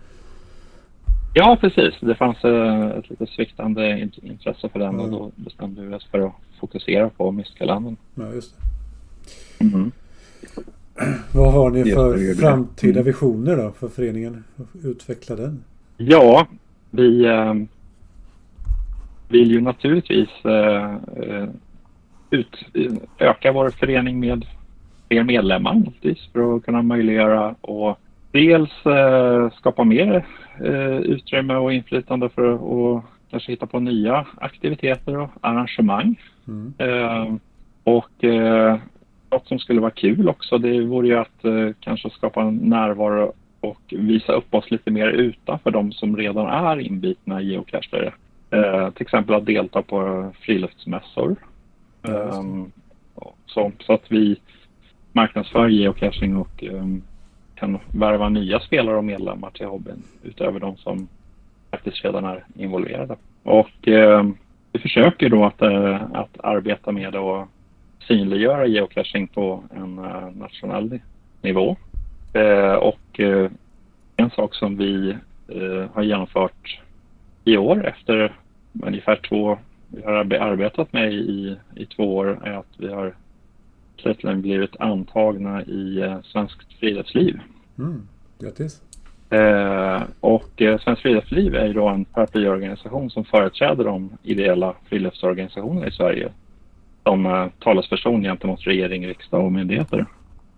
Ja, 1.35 1.59
precis. 1.61 1.95
Det 2.01 2.15
fanns 2.15 2.45
eh, 2.45 2.87
ett 2.87 3.11
lite 3.11 3.27
sviktande 3.27 3.81
int- 3.83 4.25
intresse 4.25 4.69
för 4.69 4.79
den 4.79 4.89
Mm. 4.89 5.01
och 5.01 5.11
då 5.11 5.31
bestämde 5.37 5.83
vi 5.83 5.95
oss 5.95 6.09
för 6.11 6.19
att 6.19 6.33
fokusera 6.61 7.11
på 7.11 7.31
mistkalendern. 7.33 7.97
Ja, 8.15 8.33
just 8.35 8.55
det. 9.59 9.65
Mm. 9.65 9.93
Vad 11.35 11.53
har 11.53 11.71
ni 11.71 11.85
för 11.93 12.35
framtida 12.35 12.93
Mm. 13.01 13.05
visioner 13.05 13.57
då 13.57 13.71
för 13.71 13.89
föreningen? 13.89 14.45
Utveckla 14.85 15.37
den? 15.37 15.65
Ja, 15.97 16.47
vi 16.91 17.25
eh, 17.27 17.55
vill 19.29 19.51
ju 19.51 19.61
naturligtvis 19.61 20.29
eh, 20.45 20.95
eh, 21.17 21.49
ut, 22.31 22.57
öka 23.19 23.53
vår 23.53 23.71
förening 23.71 24.21
med 24.21 24.47
fler 25.09 25.25
medlemmar 25.25 25.75
naturligtvis 25.75 26.33
för 26.33 26.57
att 26.57 26.65
kunna 26.65 26.83
möjliggöra 26.83 27.55
och 27.61 27.99
dels 28.33 28.87
eh, 28.87 29.51
skapa 29.51 29.85
mer 29.85 30.27
eh, 30.65 30.97
utrymme 30.97 31.55
och 31.55 31.73
inflytande 31.73 32.29
för 32.29 32.53
att 32.55 33.05
kanske 33.31 33.53
hitta 33.53 33.67
på 33.67 33.81
nya 33.81 34.27
aktiviteter 34.37 35.19
och 35.19 35.31
arrangemang. 35.41 36.21
Mm. 36.49 36.75
Eh, 36.79 37.35
och 37.85 38.25
eh, 38.25 38.77
något 39.31 39.49
som 39.49 39.59
skulle 39.59 39.81
vara 39.81 39.91
kul 39.91 40.29
också 40.29 40.59
det 40.59 40.81
vore 40.81 41.09
ju 41.09 41.19
att 41.19 41.45
eh, 41.45 41.69
kanske 41.81 42.11
skapa 42.11 42.43
en 42.43 42.57
närvaro 42.57 43.33
och 43.61 43.81
visa 43.89 44.33
upp 44.33 44.55
oss 44.55 44.71
lite 44.71 44.91
mer 44.91 45.09
utanför 45.09 45.71
de 45.71 45.93
som 45.93 46.17
redan 46.17 46.47
är 46.47 46.81
inbitna 46.81 47.43
geocachare. 47.43 48.13
Eh, 48.51 48.91
till 48.91 49.03
exempel 49.03 49.35
att 49.35 49.47
delta 49.47 49.83
på 49.83 50.31
friluftsmässor. 50.41 51.37
Det. 52.03 52.13
Ehm, 52.13 52.73
så, 53.47 53.73
så 53.79 53.93
att 53.93 54.05
vi 54.13 54.37
marknadsför 55.13 55.69
geocaching 55.69 56.37
och 56.37 56.63
um, 56.63 57.03
kan 57.55 57.79
värva 57.93 58.29
nya 58.29 58.61
spelare 58.61 58.97
och 58.97 59.05
medlemmar 59.05 59.51
till 59.51 59.67
hobbyn 59.67 60.03
utöver 60.23 60.61
de 60.61 60.77
som 60.77 61.09
faktiskt 61.71 62.05
redan 62.05 62.25
är 62.25 62.45
involverade. 62.57 63.17
Och 63.43 63.89
ehm, 63.89 64.37
vi 64.73 64.79
försöker 64.79 65.29
då 65.29 65.45
att, 65.45 65.63
eh, 65.63 66.03
att 66.13 66.41
arbeta 66.41 66.93
med 66.93 67.17
att 67.17 67.49
synliggöra 68.09 68.67
geocaching 68.67 69.29
på 69.29 69.65
en 69.77 69.99
eh, 69.99 70.31
nationell 70.37 70.99
nivå. 71.43 71.77
Eh, 72.33 72.75
och 72.75 73.21
eh, 73.21 73.51
en 74.17 74.31
sak 74.31 74.55
som 74.55 74.77
vi 74.77 75.11
eh, 75.49 75.91
har 75.93 76.03
genomfört 76.03 76.81
i 77.45 77.57
år 77.57 77.87
efter 77.87 78.33
ungefär 78.83 79.17
två, 79.17 79.59
vi 79.89 80.03
har 80.03 80.13
arbetat 80.35 80.93
med 80.93 81.13
i, 81.13 81.57
i 81.77 81.87
två 81.87 82.17
år 82.17 82.41
är 82.45 82.53
att 82.53 82.75
vi 82.77 82.89
har 82.89 83.15
slutligen 84.01 84.43
blivit 84.43 84.77
antagna 84.81 85.63
i 85.63 86.01
eh, 86.01 86.21
Svenskt 86.23 86.73
Friluftsliv. 86.81 87.41
Mm. 87.79 88.09
Grattis! 88.39 88.83
Eh, 89.31 90.03
och 90.21 90.63
eh, 90.63 90.79
Svenskt 90.79 91.03
Friluftsliv 91.03 91.55
är 91.55 91.67
ju 91.67 91.73
då 91.73 91.89
en 91.89 92.05
paraplyorganisation 92.05 93.11
som 93.11 93.25
företräder 93.25 93.85
de 93.85 94.11
ideella 94.23 94.75
friluftsorganisationerna 94.89 95.87
i 95.87 95.93
Sverige 95.93 96.33
som 97.03 97.27
eh, 97.27 97.47
talesperson 97.59 98.23
gentemot 98.23 98.67
regering, 98.67 99.07
riksdag 99.07 99.45
och 99.45 99.53
myndigheter. 99.53 100.07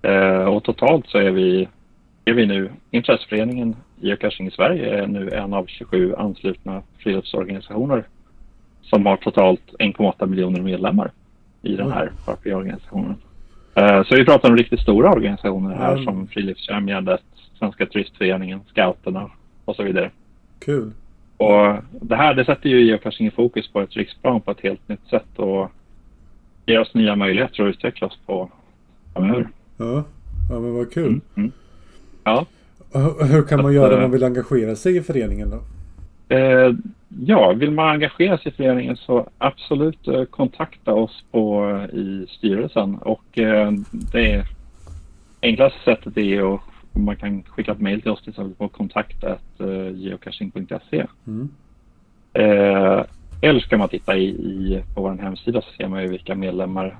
Eh, 0.02 0.44
och 0.44 0.64
totalt 0.64 1.09
så 1.09 1.18
är 1.18 1.30
vi, 1.30 1.68
är 2.25 2.32
vi 2.32 2.47
nu, 2.47 2.70
intresseföreningen 2.90 3.76
Geocaching 4.00 4.47
i 4.47 4.50
Sverige 4.50 5.02
är 5.02 5.06
nu 5.06 5.30
en 5.30 5.54
av 5.54 5.66
27 5.66 6.14
anslutna 6.14 6.82
friluftsorganisationer 6.99 8.04
som 8.82 9.06
har 9.06 9.16
totalt 9.16 9.75
1,8 9.78 10.26
miljoner 10.26 10.61
medlemmar 10.61 11.11
i 11.62 11.76
den 11.76 11.92
här 11.92 12.12
paraplyorganisationen. 12.26 13.14
Eh, 13.74 14.02
så 14.04 14.14
vi 14.16 14.24
pratar 14.24 14.50
om 14.50 14.56
riktigt 14.56 14.80
stora 14.80 15.10
organisationer 15.12 15.74
här 15.76 15.92
Mm. 15.92 16.04
som 16.04 16.26
Friluftsfrämjandet, 16.26 17.20
Svenska 17.58 17.86
Turistföreningen, 17.86 18.60
Scouterna 18.68 19.30
och 19.64 19.76
så 19.76 19.82
vidare. 19.82 20.10
Kul! 20.64 20.92
Och 21.36 21.76
det 22.00 22.16
här 22.16 22.34
det 22.34 22.44
sätter 22.44 22.68
ju 22.68 22.84
geocaching 22.86 23.26
i 23.26 23.30
fokus 23.30 23.68
på 23.72 23.80
ett 23.80 23.96
riksplan 23.96 24.40
på 24.40 24.50
ett 24.50 24.60
helt 24.60 24.88
nytt 24.88 25.06
sätt 25.10 25.28
och 25.38 25.70
ger 26.66 26.80
oss 26.80 26.94
nya 26.94 27.16
möjligheter 27.16 27.62
att 27.62 27.68
utvecklas 27.74 28.12
på 28.26 28.50
framöver. 29.14 29.48
Ja, 29.76 30.04
ja 30.50 30.60
men 30.60 30.74
vad 30.74 30.92
kul! 30.92 31.06
Mm. 31.08 31.20
Mm. 31.36 31.52
Ja. 32.24 32.46
Hur, 32.92 33.24
hur 33.32 33.42
kan 33.42 33.62
man 33.62 33.72
göra 33.74 33.88
om 33.88 33.94
eh, 33.94 34.00
man 34.00 34.10
vill 34.10 34.24
engagera 34.24 34.76
sig 34.76 34.96
i 34.96 35.00
föreningen 35.02 35.50
då? 35.50 35.56
Eh, 36.36 36.72
ja, 37.19 37.52
vill 37.52 37.71
man 37.71 37.88
engagera 37.88 38.38
sig 38.38 38.52
i 38.52 38.55
föreningen 38.55 38.97
så 38.97 39.26
absolut 39.38 40.09
eh, 40.09 40.25
kontakta 40.25 40.95
oss 40.95 41.25
på, 41.31 41.69
eh, 41.69 41.85
i 41.99 42.26
styrelsen 42.29 42.95
och 42.95 43.38
eh, 43.38 43.73
det 44.12 44.45
enklaste 45.43 45.79
sättet 45.85 46.17
är 46.17 46.55
att 46.55 46.61
man 46.93 47.17
kan 47.17 47.43
skicka 47.43 47.73
ett 47.73 47.81
mejl 47.81 48.02
till 48.02 48.11
oss 48.11 48.21
till 48.21 48.31
exempel 48.31 48.55
på 48.55 48.69
kontakt.geocaching.se 48.69 51.07
Mm. 51.26 51.49
Eh, 52.33 53.05
eller 53.43 53.61
så 53.61 53.69
kan 53.69 53.79
man 53.79 53.88
titta 53.88 54.17
i, 54.17 54.29
i, 54.29 54.83
på 54.95 55.02
vår 55.02 55.17
hemsida 55.17 55.62
så 55.62 55.71
ser 55.71 55.88
man 55.88 56.02
ju 56.02 56.09
vilka 56.09 56.35
medlemmar, 56.35 56.99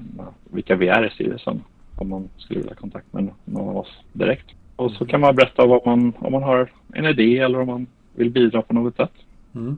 vilka 0.51 0.77
vi 0.77 0.89
är 0.89 1.07
i 1.07 1.11
styrelsen. 1.11 1.63
Om 1.97 2.09
man 2.09 2.29
skulle 2.37 2.61
vilja 2.61 2.73
ha 2.73 2.81
kontakt 2.81 3.13
med 3.13 3.31
någon 3.45 3.69
av 3.69 3.77
oss 3.77 4.01
direkt. 4.13 4.47
Och 4.77 4.93
så 4.93 5.07
kan 5.07 5.21
man 5.21 5.37
berätta 5.37 5.67
vad 5.67 5.87
man, 5.87 6.13
om 6.19 6.33
man 6.33 6.43
har 6.43 6.73
en 6.93 7.05
idé 7.05 7.39
eller 7.39 7.61
om 7.61 7.67
man 7.67 7.87
vill 8.15 8.31
bidra 8.31 8.63
på 8.63 8.75
något 8.75 8.97
sätt. 8.97 9.13
Mm. 9.55 9.77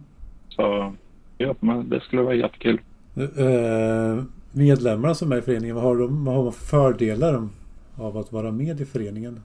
Så 0.57 0.95
ja, 1.39 1.55
men 1.61 1.89
det 1.89 2.01
skulle 2.01 2.23
vara 2.23 2.35
jättekul. 2.35 2.81
Eh, 3.17 4.25
medlemmarna 4.53 5.15
som 5.15 5.33
är 5.33 5.39
i 5.39 5.43
föreningen, 5.43 5.77
vad 5.77 5.85
har 5.85 5.97
de 5.97 6.25
vad 6.25 6.35
har 6.35 6.45
de 6.45 6.53
för 6.53 6.67
fördelar 6.67 7.49
av 7.97 8.17
att 8.17 8.33
vara 8.33 8.51
med 8.51 8.81
i 8.81 8.85
föreningen? 8.85 9.41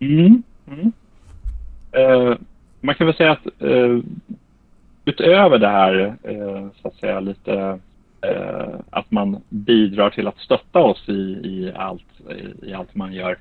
Mm. 0.00 0.42
Mm. 0.66 0.92
Eh, 1.92 2.36
man 2.80 2.94
kan 2.94 3.06
väl 3.06 3.16
säga 3.16 3.32
att 3.32 3.62
eh, 3.62 3.98
utöver 5.04 5.58
det 5.58 5.68
här 5.68 6.16
så 6.82 6.88
att 6.88 6.94
säga 6.94 7.20
lite 7.20 7.78
att 8.90 9.10
man 9.10 9.36
bidrar 9.48 10.10
till 10.10 10.26
att 10.26 10.38
stötta 10.38 10.78
oss 10.78 11.08
i, 11.08 11.12
i, 11.12 11.72
allt, 11.76 12.20
i, 12.30 12.68
i 12.68 12.74
allt 12.74 12.94
man 12.94 13.12
gör. 13.12 13.38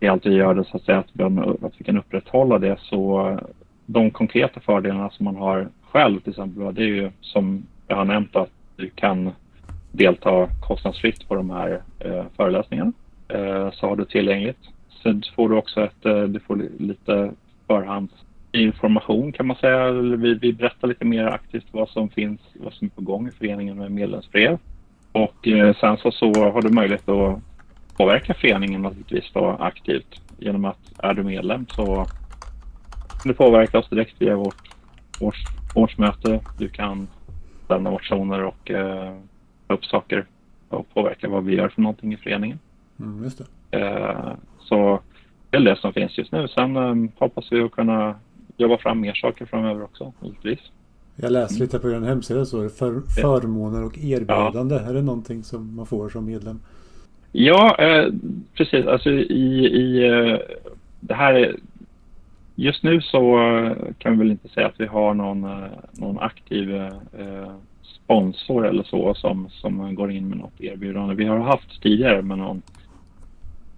I 0.00 0.08
allt 0.08 0.26
vi 0.26 0.34
gör 0.34 0.54
det 0.54 0.64
så 0.64 0.76
att 0.76 0.82
säga 0.82 0.98
att 0.98 1.10
vi, 1.12 1.24
att 1.66 1.72
vi 1.78 1.84
kan 1.84 1.98
upprätthålla 1.98 2.58
det 2.58 2.76
så 2.80 3.38
de 3.86 4.10
konkreta 4.10 4.60
fördelarna 4.60 5.10
som 5.10 5.24
man 5.24 5.36
har 5.36 5.68
själv 5.82 6.20
till 6.20 6.30
exempel 6.30 6.74
det 6.74 6.82
är 6.82 6.86
ju 6.86 7.10
som 7.20 7.66
jag 7.88 7.96
har 7.96 8.04
nämnt 8.04 8.36
att 8.36 8.50
du 8.76 8.90
kan 8.90 9.30
delta 9.92 10.48
kostnadsfritt 10.60 11.28
på 11.28 11.34
de 11.34 11.50
här 11.50 11.82
eh, 11.98 12.24
föreläsningarna. 12.36 12.92
Eh, 13.28 13.70
så 13.72 13.88
har 13.88 13.96
du 13.96 14.04
tillgängligt. 14.04 14.58
Sen 15.02 15.22
får 15.36 15.48
du 15.48 15.56
också 15.56 15.84
ett, 15.84 16.06
eh, 16.06 16.22
du 16.22 16.40
får 16.40 16.62
lite 16.78 17.30
förhandsinformation 17.66 19.32
kan 19.32 19.46
man 19.46 19.56
säga. 19.56 19.90
Vi, 19.92 20.34
vi 20.34 20.52
berättar 20.52 20.88
lite 20.88 21.04
mer 21.04 21.26
aktivt 21.26 21.66
vad 21.70 21.88
som 21.88 22.08
finns, 22.08 22.40
vad 22.54 22.72
som 22.72 22.86
är 22.86 22.90
på 22.90 23.00
gång 23.00 23.28
i 23.28 23.30
föreningen 23.30 23.78
med 23.78 23.92
medlemsbrev. 23.92 24.58
Och 25.12 25.48
eh, 25.48 25.76
sen 25.76 25.96
så, 25.96 26.10
så 26.10 26.32
har 26.34 26.62
du 26.62 26.68
möjlighet 26.68 27.08
att 27.08 27.38
påverka 27.96 28.34
föreningen 28.34 28.82
naturligtvis 28.82 29.30
då 29.32 29.56
aktivt 29.60 30.20
genom 30.38 30.64
att 30.64 30.92
är 30.98 31.14
du 31.14 31.22
medlem 31.22 31.66
så 31.68 32.06
du 33.28 33.34
påverka 33.34 33.78
oss 33.78 33.88
direkt 33.88 34.14
via 34.18 34.36
vårt 34.36 34.70
års, 35.20 35.44
årsmöte. 35.74 36.40
Du 36.58 36.68
kan 36.68 37.08
lämna 37.68 37.90
motioner 37.90 38.42
och 38.42 38.70
eh, 38.70 39.14
upp 39.68 39.84
saker 39.84 40.26
och 40.68 40.94
påverka 40.94 41.28
vad 41.28 41.44
vi 41.44 41.54
gör 41.54 41.68
för 41.68 41.82
någonting 41.82 42.12
i 42.12 42.16
föreningen. 42.16 42.58
Mm, 43.00 43.24
just 43.24 43.38
det. 43.70 43.78
Eh, 43.78 44.32
så 44.58 45.00
det 45.50 45.56
är 45.56 45.60
det 45.60 45.76
som 45.76 45.92
finns 45.92 46.18
just 46.18 46.32
nu. 46.32 46.48
Sen 46.48 46.76
eh, 46.76 47.10
hoppas 47.18 47.52
vi 47.52 47.60
att 47.60 47.72
kunna 47.72 48.14
jobba 48.56 48.78
fram 48.78 49.00
mer 49.00 49.14
saker 49.14 49.46
framöver 49.46 49.82
också, 49.82 50.12
givetvis. 50.22 50.60
Jag 51.16 51.32
läste 51.32 51.62
lite 51.62 51.78
på 51.78 51.90
er 51.90 52.00
hemsida 52.00 52.44
så 52.44 52.60
är 52.60 52.64
det 52.64 52.70
för, 52.70 53.00
förmåner 53.22 53.84
och 53.84 53.98
erbjudande. 53.98 54.74
Är 54.74 54.94
det 54.94 55.02
någonting 55.02 55.42
som 55.42 55.76
man 55.76 55.86
får 55.86 56.08
som 56.08 56.26
medlem? 56.26 56.60
Ja, 57.32 57.76
eh, 57.78 58.12
precis. 58.54 58.86
Alltså 58.86 59.10
i, 59.10 59.66
i 59.66 60.06
eh, 60.08 60.38
det 61.00 61.14
här 61.14 61.34
är, 61.34 61.56
Just 62.58 62.82
nu 62.82 63.00
så 63.00 63.38
eh, 63.38 63.76
kan 63.98 64.12
vi 64.12 64.18
väl 64.18 64.30
inte 64.30 64.48
säga 64.48 64.66
att 64.66 64.80
vi 64.80 64.86
har 64.86 65.14
någon, 65.14 65.44
eh, 65.44 65.68
någon 65.92 66.18
aktiv 66.18 66.74
eh, 66.74 67.52
sponsor 67.82 68.66
eller 68.66 68.82
så 68.82 69.14
som, 69.14 69.48
som 69.50 69.94
går 69.94 70.12
in 70.12 70.28
med 70.28 70.38
något 70.38 70.60
erbjudande. 70.60 71.14
Vi 71.14 71.24
har 71.24 71.38
haft 71.38 71.82
tidigare 71.82 72.22
med 72.22 72.38
någon 72.38 72.62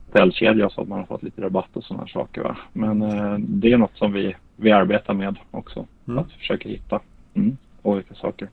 hotellkedja 0.06 0.70
så 0.70 0.80
att 0.80 0.88
man 0.88 0.98
har 0.98 1.06
fått 1.06 1.22
lite 1.22 1.42
rabatt 1.42 1.68
och 1.72 1.84
sådana 1.84 2.06
saker. 2.06 2.42
Va? 2.42 2.56
Men 2.72 2.98
det 3.38 3.72
är 3.72 3.76
något 3.76 3.96
som 3.96 4.12
vi, 4.12 4.36
vi 4.56 4.72
arbetar 4.72 5.14
med 5.14 5.36
också. 5.50 5.86
Mm. 6.08 6.18
Att 6.18 6.32
försöka 6.32 6.68
hitta 6.68 7.00
mm, 7.34 7.56
olika 7.82 8.14
saker. 8.14 8.48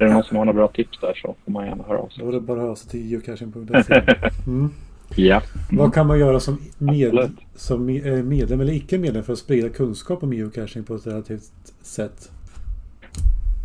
Är 0.00 0.04
det 0.04 0.12
någon 0.12 0.24
som 0.24 0.36
har 0.36 0.44
några 0.44 0.56
bra 0.56 0.68
tips 0.68 0.98
där 1.00 1.14
så 1.14 1.34
får 1.44 1.52
man 1.52 1.66
gärna 1.66 1.84
höra 1.84 1.98
av 1.98 2.08
sig. 2.08 2.24
Då 2.24 2.28
är 2.30 2.32
det 2.32 2.40
bara 2.40 2.58
att 2.58 2.64
höra 2.64 2.76
sig 2.76 2.90
till 2.90 3.10
geocaching.se. 3.10 4.02
Mm. 4.46 4.70
Ja. 5.16 5.42
Vad 5.70 5.94
kan 5.94 6.06
man 6.06 6.18
göra 6.18 6.40
som, 6.40 6.58
med, 6.78 7.30
som 7.54 7.88
eh, 7.88 8.22
medlem 8.22 8.60
eller 8.60 8.72
icke 8.72 8.98
medlem 8.98 9.22
för 9.22 9.32
att 9.32 9.38
sprida 9.38 9.68
kunskap 9.68 10.22
om 10.22 10.32
geocaching 10.32 10.84
på 10.84 10.94
ett 10.94 11.06
relativt 11.06 11.52
sätt? 11.82 12.30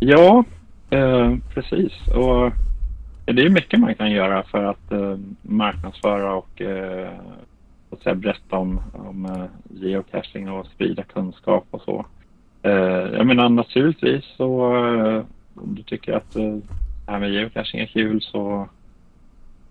Ja, 0.00 0.44
eh, 0.90 1.34
precis. 1.54 1.92
Och 2.08 2.52
det 3.24 3.42
är 3.42 3.48
mycket 3.48 3.80
man 3.80 3.94
kan 3.94 4.10
göra 4.10 4.42
för 4.42 4.64
att 4.64 4.92
eh, 4.92 5.18
marknadsföra 5.42 6.34
och 6.34 6.62
eh, 6.62 7.10
så 7.88 7.96
att 7.96 8.02
säga, 8.02 8.14
berätta 8.14 8.56
om, 8.56 8.80
om 8.92 9.26
eh, 9.26 9.44
geocaching 9.80 10.50
och 10.50 10.66
sprida 10.66 11.02
kunskap 11.02 11.66
och 11.70 11.80
så. 11.80 12.06
Eh, 12.62 12.72
jag 13.16 13.26
menar 13.26 13.48
naturligtvis 13.48 14.24
så 14.36 14.64
om 15.54 15.74
du 15.74 15.82
tycker 15.82 16.12
att 16.12 16.32
det 16.32 16.60
här 17.06 17.18
med 17.18 17.32
geocaching 17.32 17.80
är 17.80 17.86
kul 17.86 18.22
så 18.22 18.68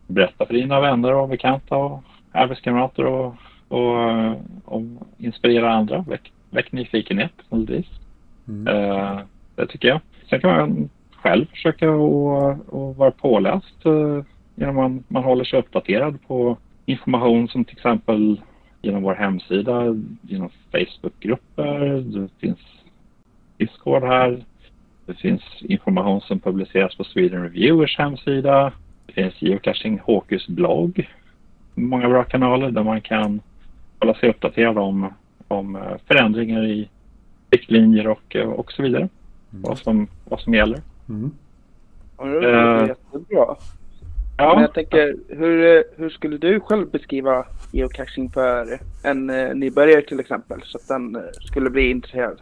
berätta 0.07 0.45
för 0.45 0.53
dina 0.53 0.79
vänner 0.79 1.13
och 1.13 1.29
bekanta 1.29 1.75
och 1.75 2.03
arbetskamrater 2.31 3.05
och, 3.05 3.35
och, 3.67 4.29
och 4.65 4.81
inspirera 5.17 5.73
andra. 5.73 6.05
Väck, 6.07 6.31
väck 6.49 6.71
nyfikenhet 6.71 7.31
naturligtvis. 7.49 7.99
Mm. 8.47 8.67
Eh, 8.67 9.19
det 9.55 9.67
tycker 9.67 9.87
jag. 9.87 9.99
Sen 10.29 10.41
kan 10.41 10.49
man 10.51 10.89
själv 11.11 11.45
försöka 11.45 11.89
att 11.89 12.97
vara 12.97 13.11
påläst 13.11 13.85
eh, 13.85 14.23
genom 14.55 14.77
att 14.77 14.91
man, 14.91 15.03
man 15.07 15.23
håller 15.23 15.43
sig 15.43 15.59
uppdaterad 15.59 16.27
på 16.27 16.57
information 16.85 17.47
som 17.47 17.65
till 17.65 17.77
exempel 17.77 18.41
genom 18.81 19.03
vår 19.03 19.15
hemsida, 19.15 19.83
genom 20.21 20.49
Facebookgrupper, 20.71 22.03
det 22.19 22.29
finns 22.39 22.59
Discord 23.57 24.03
här. 24.03 24.43
Det 25.05 25.13
finns 25.13 25.41
information 25.61 26.21
som 26.21 26.39
publiceras 26.39 26.95
på 26.95 27.03
Sweden 27.03 27.43
Reviewers 27.43 27.97
hemsida. 27.97 28.71
Det 29.05 29.13
finns 29.13 29.41
Geocaching 29.41 29.99
HQs 29.99 30.47
blogg. 30.47 31.09
Många 31.75 32.09
bra 32.09 32.23
kanaler 32.23 32.71
där 32.71 32.83
man 32.83 33.01
kan 33.01 33.41
hålla 33.99 34.13
sig 34.13 34.29
uppdaterad 34.29 34.77
om, 34.77 35.13
om 35.47 35.75
eh, 35.75 35.81
förändringar 36.07 36.65
i 36.65 36.89
riktlinjer 37.49 38.07
och, 38.07 38.35
eh, 38.35 38.49
och 38.49 38.71
så 38.71 38.83
vidare. 38.83 39.09
Vad, 39.49 39.77
som, 39.77 40.07
vad 40.25 40.39
som 40.39 40.53
gäller. 40.53 40.79
Mm. 41.09 41.31
Ja, 42.17 42.25
det 42.25 42.33
låter 42.33 42.83
Eh, 42.83 42.87
jättebra. 42.87 43.55
Ja, 44.37 44.53
Men 44.53 44.61
jag 44.61 44.73
tänker, 44.73 45.15
hur, 45.29 45.83
hur 45.97 46.09
skulle 46.09 46.37
du 46.37 46.59
själv 46.59 46.89
beskriva 46.89 47.45
geocaching 47.71 48.29
för 48.29 48.79
en 49.03 49.27
nybörjare 49.59 50.01
till 50.01 50.19
exempel? 50.19 50.61
Så 50.63 50.77
att 50.77 50.87
den 50.87 51.17
skulle 51.41 51.69
bli 51.69 51.91
intresserad. 51.91 52.37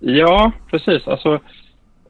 ja 0.00 0.52
precis. 0.70 1.08
Alltså, 1.08 1.40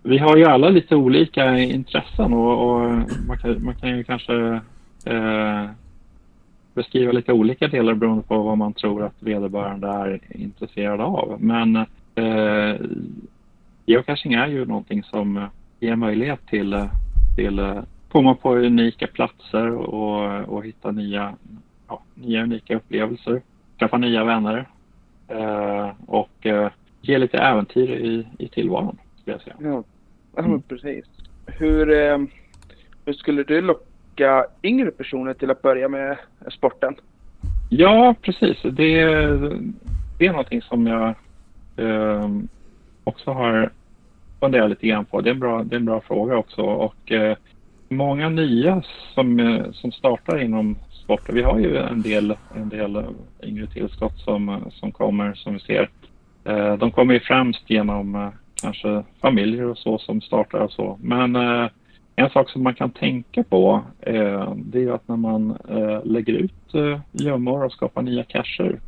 vi 0.06 0.18
har 0.18 0.36
ju 0.36 0.44
alla 0.44 0.68
lite 0.68 0.96
olika 0.96 1.58
intressen 1.58 2.32
och, 2.32 2.70
och 2.70 2.80
man, 3.28 3.38
kan, 3.38 3.64
man 3.64 3.74
kan 3.74 3.96
ju 3.96 4.04
kanske 4.04 4.60
eh, 5.04 5.70
beskriva 6.74 7.12
lite 7.12 7.32
olika 7.32 7.68
delar 7.68 7.94
beroende 7.94 8.22
på 8.22 8.42
vad 8.42 8.58
man 8.58 8.72
tror 8.72 9.02
att 9.02 9.22
vederbörande 9.22 9.88
är 9.88 10.20
intresserad 10.28 11.00
av. 11.00 11.36
Men 11.40 11.76
eh, 12.14 12.76
geocaching 13.86 14.32
är 14.32 14.46
ju 14.46 14.64
någonting 14.64 15.02
som 15.02 15.48
ger 15.80 15.96
möjlighet 15.96 16.46
till, 16.46 16.88
till 17.36 17.58
eh, 17.58 17.82
komma 18.08 18.34
på 18.34 18.56
unika 18.56 19.06
platser 19.06 19.70
och, 19.70 20.44
och 20.48 20.64
hitta 20.64 20.90
nya, 20.90 21.34
ja, 21.88 22.02
nya 22.14 22.42
unika 22.42 22.76
upplevelser. 22.76 23.42
träffa 23.78 23.98
nya 23.98 24.24
vänner 24.24 24.68
eh, 25.28 25.90
och 26.06 26.46
eh, 26.46 26.70
ge 27.00 27.18
lite 27.18 27.38
äventyr 27.38 27.90
i, 27.90 28.26
i 28.38 28.48
tillvaron, 28.48 28.98
skulle 29.20 29.34
jag 29.34 29.42
säga. 29.42 29.56
Ja, 29.60 29.82
ja 30.36 30.42
Mm. 30.44 30.62
precis. 30.62 31.04
Hur, 31.46 31.90
eh, 31.90 32.18
hur 33.04 33.12
skulle 33.12 33.42
du 33.42 33.60
locka 33.60 34.46
yngre 34.62 34.90
personer 34.90 35.34
till 35.34 35.50
att 35.50 35.62
börja 35.62 35.88
med 35.88 36.16
sporten? 36.50 36.94
Ja, 37.70 38.14
precis. 38.22 38.62
Det, 38.62 39.04
det 40.18 40.26
är 40.26 40.30
någonting 40.30 40.62
som 40.62 40.86
jag 40.86 41.14
eh, 41.76 42.28
också 43.04 43.30
har 43.30 43.70
funderat 44.40 44.70
lite 44.70 44.86
grann 44.86 45.04
på. 45.04 45.20
Det 45.20 45.30
är 45.30 45.34
en 45.34 45.40
bra, 45.40 45.62
det 45.64 45.74
är 45.76 45.80
en 45.80 45.84
bra 45.86 46.00
fråga 46.00 46.36
också. 46.36 46.62
Och 46.62 47.12
eh, 47.12 47.36
många 47.88 48.28
nya 48.28 48.82
som, 49.14 49.40
eh, 49.40 49.70
som 49.72 49.92
startar 49.92 50.42
inom 50.42 50.76
sporten. 50.90 51.34
Vi 51.34 51.42
har 51.42 51.58
ju 51.58 51.76
en 51.76 52.02
del, 52.02 52.36
en 52.56 52.68
del 52.68 53.04
yngre 53.42 53.66
tillskott 53.66 54.18
som, 54.18 54.70
som 54.72 54.92
kommer 54.92 55.34
som 55.34 55.54
vi 55.54 55.60
ser. 55.60 55.88
Eh, 56.44 56.76
de 56.76 56.90
kommer 56.90 57.14
ju 57.14 57.20
främst 57.20 57.70
genom 57.70 58.14
eh, 58.14 58.28
kanske 58.62 59.02
familjer 59.20 59.64
och 59.64 59.78
så 59.78 59.98
som 59.98 60.20
startar 60.20 60.58
och 60.58 60.72
så. 60.72 60.98
Men 61.02 61.36
eh, 61.36 61.68
en 62.16 62.30
sak 62.30 62.50
som 62.50 62.62
man 62.62 62.74
kan 62.74 62.90
tänka 62.90 63.42
på 63.42 63.82
eh, 64.00 64.54
det 64.56 64.78
är 64.78 64.82
ju 64.82 64.94
att 64.94 65.08
när 65.08 65.16
man 65.16 65.56
eh, 65.68 66.04
lägger 66.04 66.32
ut 66.32 66.74
eh, 66.74 67.00
gömmor 67.12 67.64
och 67.64 67.72
skapar 67.72 68.02
nya 68.02 68.24
cacher 68.24 68.80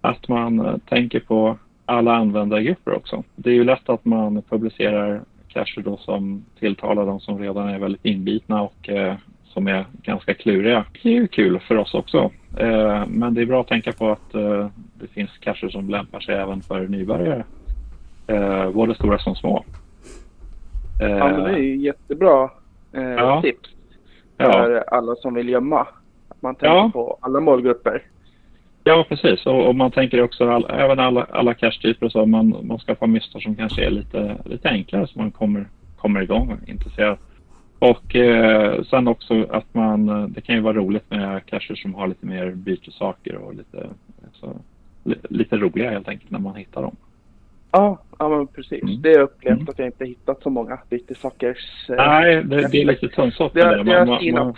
att 0.00 0.28
man 0.28 0.60
eh, 0.60 0.76
tänker 0.88 1.20
på 1.20 1.58
alla 1.84 2.16
användargrupper 2.16 2.94
också. 2.94 3.22
Det 3.36 3.50
är 3.50 3.54
ju 3.54 3.64
lätt 3.64 3.88
att 3.88 4.04
man 4.04 4.42
publicerar 4.42 5.22
cacher 5.48 5.82
då 5.82 5.96
som 5.96 6.44
tilltalar 6.58 7.06
de 7.06 7.20
som 7.20 7.38
redan 7.38 7.68
är 7.68 7.78
väldigt 7.78 8.04
inbitna 8.04 8.62
och 8.62 8.88
eh, 8.88 9.14
som 9.44 9.68
är 9.68 9.86
ganska 10.02 10.34
kluriga. 10.34 10.84
Det 11.02 11.08
är 11.08 11.12
ju 11.12 11.28
kul 11.28 11.60
för 11.60 11.76
oss 11.76 11.94
också. 11.94 12.30
Eh, 12.58 13.06
men 13.06 13.34
det 13.34 13.42
är 13.42 13.46
bra 13.46 13.60
att 13.60 13.68
tänka 13.68 13.92
på 13.92 14.10
att 14.10 14.34
eh, 14.34 14.68
det 14.94 15.06
finns 15.06 15.30
cacher 15.40 15.68
som 15.68 15.90
lämpar 15.90 16.20
sig 16.20 16.34
även 16.34 16.60
för 16.62 16.88
nybörjare. 16.88 17.44
Eh, 18.32 18.70
både 18.70 18.94
stora 18.94 19.18
som 19.18 19.34
små. 19.34 19.64
Eh, 21.02 21.08
Ja, 21.10 21.28
men 21.28 21.44
det 21.44 21.50
är 21.50 21.56
ju 21.58 21.76
jättebra 21.76 22.50
eh, 22.92 23.02
Ja. 23.02 23.42
tips 23.42 23.70
ja. 24.36 24.52
för 24.52 24.84
alla 24.94 25.14
som 25.16 25.34
vill 25.34 25.48
gömma. 25.48 25.80
Att 26.28 26.42
man 26.42 26.54
tänker 26.54 26.76
Ja. 26.76 26.90
på 26.92 27.18
alla 27.20 27.40
målgrupper. 27.40 28.02
Ja, 28.84 29.04
precis. 29.08 29.46
Och, 29.46 29.66
och 29.68 29.74
man 29.74 29.90
tänker 29.90 30.22
också 30.22 30.48
all, 30.50 30.66
även 30.70 30.98
alla, 30.98 31.26
alla 31.30 31.54
cache-typer 31.54 32.06
och 32.06 32.12
så. 32.12 32.26
Man, 32.26 32.56
man 32.62 32.78
skaffar 32.78 33.06
mystar 33.06 33.40
som 33.40 33.54
kanske 33.56 33.86
är 33.86 33.90
lite, 33.90 34.36
lite 34.44 34.68
enklare 34.68 35.06
så 35.06 35.18
man 35.18 35.30
kommer, 35.30 35.66
kommer 35.96 36.20
igång 36.22 36.52
och 36.62 36.68
intresserad. 36.68 37.18
Och 37.78 38.16
eh, 38.16 38.82
sen 38.82 39.08
också 39.08 39.46
att 39.50 39.74
man, 39.74 40.08
eh, 40.08 40.26
det 40.26 40.40
kan 40.40 40.54
ju 40.54 40.60
vara 40.60 40.76
roligt 40.76 41.10
med 41.10 41.46
cacher 41.46 41.74
som 41.74 41.94
har 41.94 42.06
lite 42.06 42.26
mer 42.26 42.50
bytesaker 42.50 43.34
och 43.36 43.54
lite, 43.54 43.86
så, 44.32 44.56
li, 45.04 45.14
lite 45.30 45.56
roliga 45.56 45.90
helt 45.90 46.08
enkelt 46.08 46.30
när 46.30 46.38
man 46.38 46.54
hittar 46.56 46.82
dem. 46.82 46.96
Ja, 47.72 47.98
ja 48.18 48.28
men 48.28 48.46
precis. 48.46 48.82
Mm. 48.82 49.02
Det 49.02 49.08
har 49.08 49.16
jag 49.16 49.22
upplevt 49.24 49.52
Mm. 49.56 49.68
att 49.68 49.78
jag 49.78 49.88
inte 49.88 50.04
hittat 50.04 50.42
så 50.42 50.50
många 50.50 50.78
bytesakers. 50.90 51.90
eh, 51.90 51.96
Nej, 51.96 52.44
det, 52.44 52.68
det 52.68 52.82
är 52.82 52.84
lite 52.84 53.08
tunnsått. 53.08 53.54
Det, 53.54 53.60
det. 53.84 53.92
har 53.98 54.06
Man, 54.32 54.54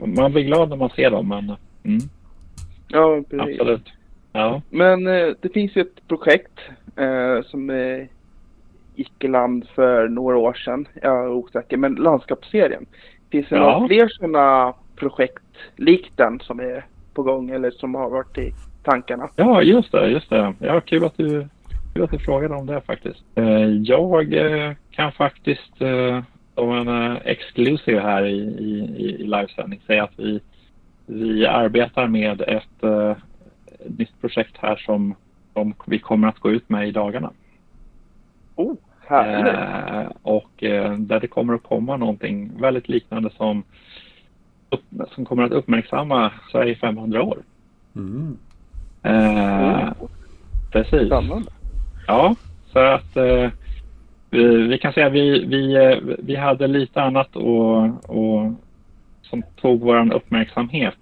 man, 0.00 0.14
man, 0.14 0.32
blir 0.32 0.42
glad 0.42 0.68
när 0.68 0.76
man 0.76 0.90
ser 0.90 1.10
dem, 1.10 1.28
men 1.28 1.44
mm, 1.84 2.00
Ja, 2.88 3.22
precis. 3.30 3.60
absolut. 3.60 3.92
Ja. 4.32 4.62
Men 4.70 5.06
eh, 5.06 5.28
det 5.40 5.48
finns 5.54 5.76
ju 5.76 5.80
ett 5.80 6.08
projekt 6.08 6.60
eh, 6.96 7.42
som 7.44 7.70
eh, 7.70 8.04
gick 8.94 9.24
i 9.24 9.28
land 9.28 9.66
för 9.74 10.08
några 10.08 10.36
år 10.36 10.54
sedan. 10.54 10.88
Jag 11.02 11.24
är 11.24 11.28
osäker, 11.28 11.76
men 11.76 11.94
landskapsserien. 11.94 12.86
Finns 13.30 13.48
det 13.48 13.56
Ja. 13.56 13.62
några 13.72 13.86
fler 13.88 14.08
sådana 14.08 14.74
projekt 14.96 15.42
likt 15.76 16.16
den 16.16 16.40
som 16.40 16.60
är 16.60 16.84
på 17.14 17.22
gång 17.22 17.50
eller 17.50 17.70
som 17.70 17.94
har 17.94 18.10
varit 18.10 18.38
i 18.38 18.52
tankarna? 18.82 19.28
Ja, 19.36 19.62
just 19.62 19.92
det. 19.92 20.06
Just 20.08 20.30
det. 20.30 20.54
Ja, 20.58 20.80
kul 20.80 21.04
att 21.04 21.16
du, 21.16 21.46
kul 21.92 22.02
att 22.04 22.10
du 22.10 22.18
frågade 22.18 22.54
om 22.54 22.66
det 22.66 22.80
faktiskt. 22.80 23.24
Eh, 23.34 23.66
Jag 23.66 24.34
eh, 24.34 24.72
kan 24.90 25.12
faktiskt 25.12 25.76
som 26.54 26.70
en 26.72 26.88
eh, 26.88 27.16
exclusive 27.24 28.00
här 28.00 28.24
i, 28.24 28.38
i, 28.38 28.96
i 28.98 29.26
livesändning 29.26 29.80
säga 29.86 30.04
att 30.04 30.18
vi, 30.18 30.40
vi 31.06 31.46
arbetar 31.46 32.06
med 32.08 32.40
ett 32.40 32.82
nytt 33.98 34.20
projekt 34.20 34.56
här 34.58 34.76
som, 34.76 35.14
som 35.52 35.74
vi 35.86 35.98
kommer 35.98 36.28
att 36.28 36.38
gå 36.38 36.50
ut 36.50 36.68
med 36.68 36.88
i 36.88 36.90
dagarna. 36.90 37.30
Oh, 38.56 38.74
härligt! 39.06 40.16
Och 40.22 40.50
där 40.98 41.20
det 41.20 41.26
kommer 41.26 41.54
att 41.54 41.62
komma 41.62 41.96
någonting 41.96 42.52
väldigt 42.60 42.88
liknande 42.88 43.30
som, 43.30 43.62
upp, 44.70 44.82
som 45.14 45.24
kommer 45.24 45.42
att 45.42 45.52
uppmärksamma 45.52 46.32
Sverige 46.52 46.74
500 46.76 47.22
år. 47.22 47.38
Mm. 47.96 48.36
Eh, 49.02 49.92
Oh, 50.00 50.08
precis. 50.72 51.06
spännande. 51.06 51.50
Ja, 52.06 52.34
så 52.72 52.78
att 52.78 53.16
eh, 53.16 53.50
vi, 54.30 54.66
vi 54.68 54.78
kan 54.78 54.92
säga 54.92 55.06
att 55.06 55.12
vi, 55.12 55.44
vi, 55.46 55.74
eh, 55.74 55.98
vi 56.18 56.36
hade 56.36 56.66
lite 56.66 57.02
annat 57.02 57.36
och, 57.36 57.84
och 58.10 58.52
som 59.22 59.42
tog 59.60 59.80
vår 59.80 60.14
uppmärksamhet 60.14 60.98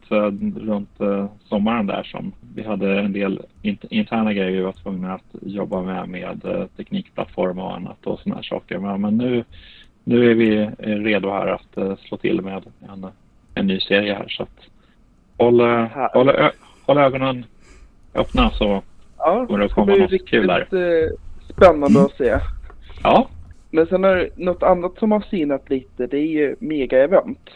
runt 0.57 1.01
eh, 1.01 1.27
sommaren 1.45 1.87
där 1.87 2.03
som 2.03 2.33
vi 2.55 2.63
hade 2.63 3.01
en 3.01 3.13
del 3.13 3.43
int- 3.63 3.87
interna 3.91 4.33
grejer 4.33 4.51
vi 4.51 4.61
var 4.61 4.73
tvungna 4.73 5.15
att 5.15 5.35
jobba 5.43 5.83
med 5.83 6.09
med 6.09 6.45
eh, 6.45 6.67
teknikplattform 6.77 7.59
och 7.59 7.77
annat 7.77 8.07
och 8.07 8.21
sådana 8.21 8.37
här 8.37 8.43
saker. 8.43 8.97
Men, 8.97 9.17
nu, 9.17 9.45
nu 10.05 10.31
är 10.31 10.35
vi 10.35 10.71
redo 10.81 11.31
här 11.31 11.47
att 11.47 11.99
slå 12.01 12.17
till 12.17 12.43
med 12.43 12.63
en, 12.93 13.07
en 13.55 13.67
ny 13.67 13.81
serie 13.81 14.15
här 14.15 14.29
så 14.29 14.43
att 14.43 14.59
håll, 15.39 15.61
håll, 16.13 16.31
håll 16.87 16.99
ögonen 16.99 17.45
öppna 18.15 18.51
så 18.51 18.83
Ja, 19.25 19.47
det 19.49 19.55
blir 19.55 19.99
något 19.99 20.11
riktigt 20.11 20.73
eh, 20.73 21.17
spännande 21.55 22.03
att 22.05 22.17
se. 22.17 22.39
Ja, 23.03 23.29
Men 23.71 23.87
sen 23.87 24.05
är 24.05 24.31
något 24.37 24.63
annat 24.63 24.99
som 24.99 25.13
har 25.13 25.21
sinat 25.21 25.71
lite, 25.71 26.07
det 26.07 26.19
är 26.19 26.27
ju 26.27 26.57
mega-event. 26.59 27.51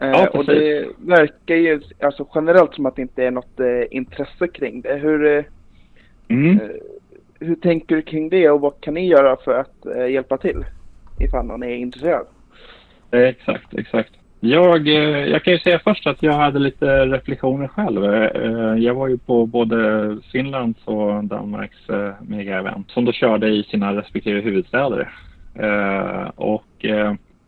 Eh, 0.00 0.08
Ja, 0.08 0.28
och 0.28 0.46
precis. 0.46 0.46
det 0.46 0.86
verkar 0.98 1.54
ju 1.54 1.80
alltså 2.00 2.28
generellt 2.34 2.74
som 2.74 2.86
att 2.86 2.96
det 2.96 3.02
inte 3.02 3.24
är 3.24 3.30
något 3.30 3.60
eh, 3.60 3.82
intresse 3.90 4.48
kring 4.48 4.80
det. 4.80 4.94
Hur, 4.94 5.44
mm. 6.28 6.60
hur 7.40 7.56
tänker 7.56 7.96
du 7.96 8.02
kring 8.02 8.28
det 8.28 8.50
och 8.50 8.60
vad 8.60 8.80
kan 8.80 8.94
ni 8.94 9.06
göra 9.06 9.36
för 9.36 9.58
att 9.58 10.10
hjälpa 10.10 10.38
till? 10.38 10.64
Ifall 11.20 11.46
någon 11.46 11.62
är 11.62 11.74
intresserad. 11.74 12.26
Exakt, 13.10 13.74
exakt. 13.74 14.12
Jag, 14.46 14.88
eh, 14.88 15.28
jag 15.28 15.44
kan 15.44 15.52
ju 15.52 15.58
säga 15.58 15.78
först 15.84 16.06
att 16.06 16.22
jag 16.22 16.32
hade 16.32 16.58
lite 16.58 17.06
reflektioner 17.06 17.68
själv. 17.68 18.04
Eh, 18.04 18.84
jag 18.84 18.94
var 18.94 19.08
ju 19.08 19.18
på 19.18 19.46
både 19.46 19.76
Finlands 20.32 20.80
och 20.84 21.24
Danmarks 21.24 21.88
megaevent 21.88 22.28
mega-event 22.28 22.90
som 22.90 23.04
då 23.04 23.12
körde 23.12 23.48
i 23.48 23.62
sina 23.62 23.94
respektive 23.96 24.40
huvudstäder. 24.40 25.08
Och 26.34 26.86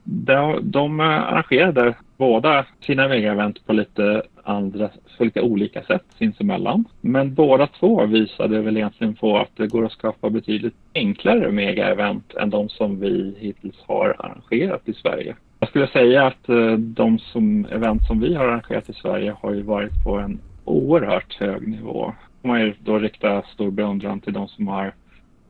de, 0.04 0.60
de 0.62 1.00
arrangerade 1.00 1.94
båda 2.16 2.66
sina 2.80 3.08
mega-event 3.08 3.66
på 3.66 3.72
lite 3.72 4.22
andra, 4.42 4.88
på 5.18 5.24
lite 5.24 5.40
olika 5.40 5.82
sätt 5.82 6.04
sinsemellan. 6.18 6.84
Men 7.00 7.34
båda 7.34 7.66
två 7.66 8.06
visade 8.06 8.60
väl 8.60 8.76
egentligen 8.76 9.14
på 9.14 9.38
att 9.38 9.56
det 9.56 9.66
går 9.66 9.84
att 9.84 9.92
skapa 9.92 10.30
betydligt 10.30 10.74
enklare 10.94 11.50
mega-event 11.50 12.36
än 12.40 12.50
de 12.50 12.68
som 12.68 13.00
vi 13.00 13.34
hittills 13.38 13.76
har 13.86 14.16
arrangerat 14.18 14.88
i 14.88 14.92
Sverige. 14.92 15.36
Jag 15.60 15.68
skulle 15.68 15.88
säga 15.88 16.26
att 16.26 16.48
eh, 16.48 16.72
de 16.72 17.18
som, 17.18 17.64
event 17.64 18.06
som 18.06 18.20
vi 18.20 18.34
har 18.34 18.44
arrangerat 18.44 18.88
i 18.88 18.92
Sverige 18.92 19.36
har 19.40 19.54
ju 19.54 19.62
varit 19.62 20.04
på 20.04 20.18
en 20.18 20.40
oerhört 20.64 21.34
hög 21.34 21.68
nivå. 21.68 22.14
Man 22.42 22.60
ju 22.60 22.74
då 22.78 22.98
rikta 22.98 23.42
stor 23.42 23.70
beundran 23.70 24.20
till 24.20 24.32
de 24.32 24.48
som 24.48 24.68
har 24.68 24.94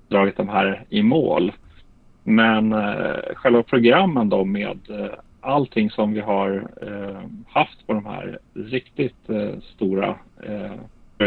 dragit 0.09 0.37
de 0.37 0.49
här 0.49 0.85
i 0.88 1.03
mål. 1.03 1.53
Men 2.25 2.73
eh, 2.73 3.35
själva 3.35 3.62
programmen 3.62 4.29
då 4.29 4.44
med 4.44 4.79
eh, 4.90 5.18
allting 5.40 5.90
som 5.90 6.12
vi 6.12 6.21
har 6.21 6.68
eh, 6.83 7.21
haft 7.47 7.87
på 7.87 7.92
de 7.92 8.07
här 8.07 8.38
riktigt 8.55 9.29
eh, 9.31 9.61
stora 9.75 10.14
eh, 10.42 10.73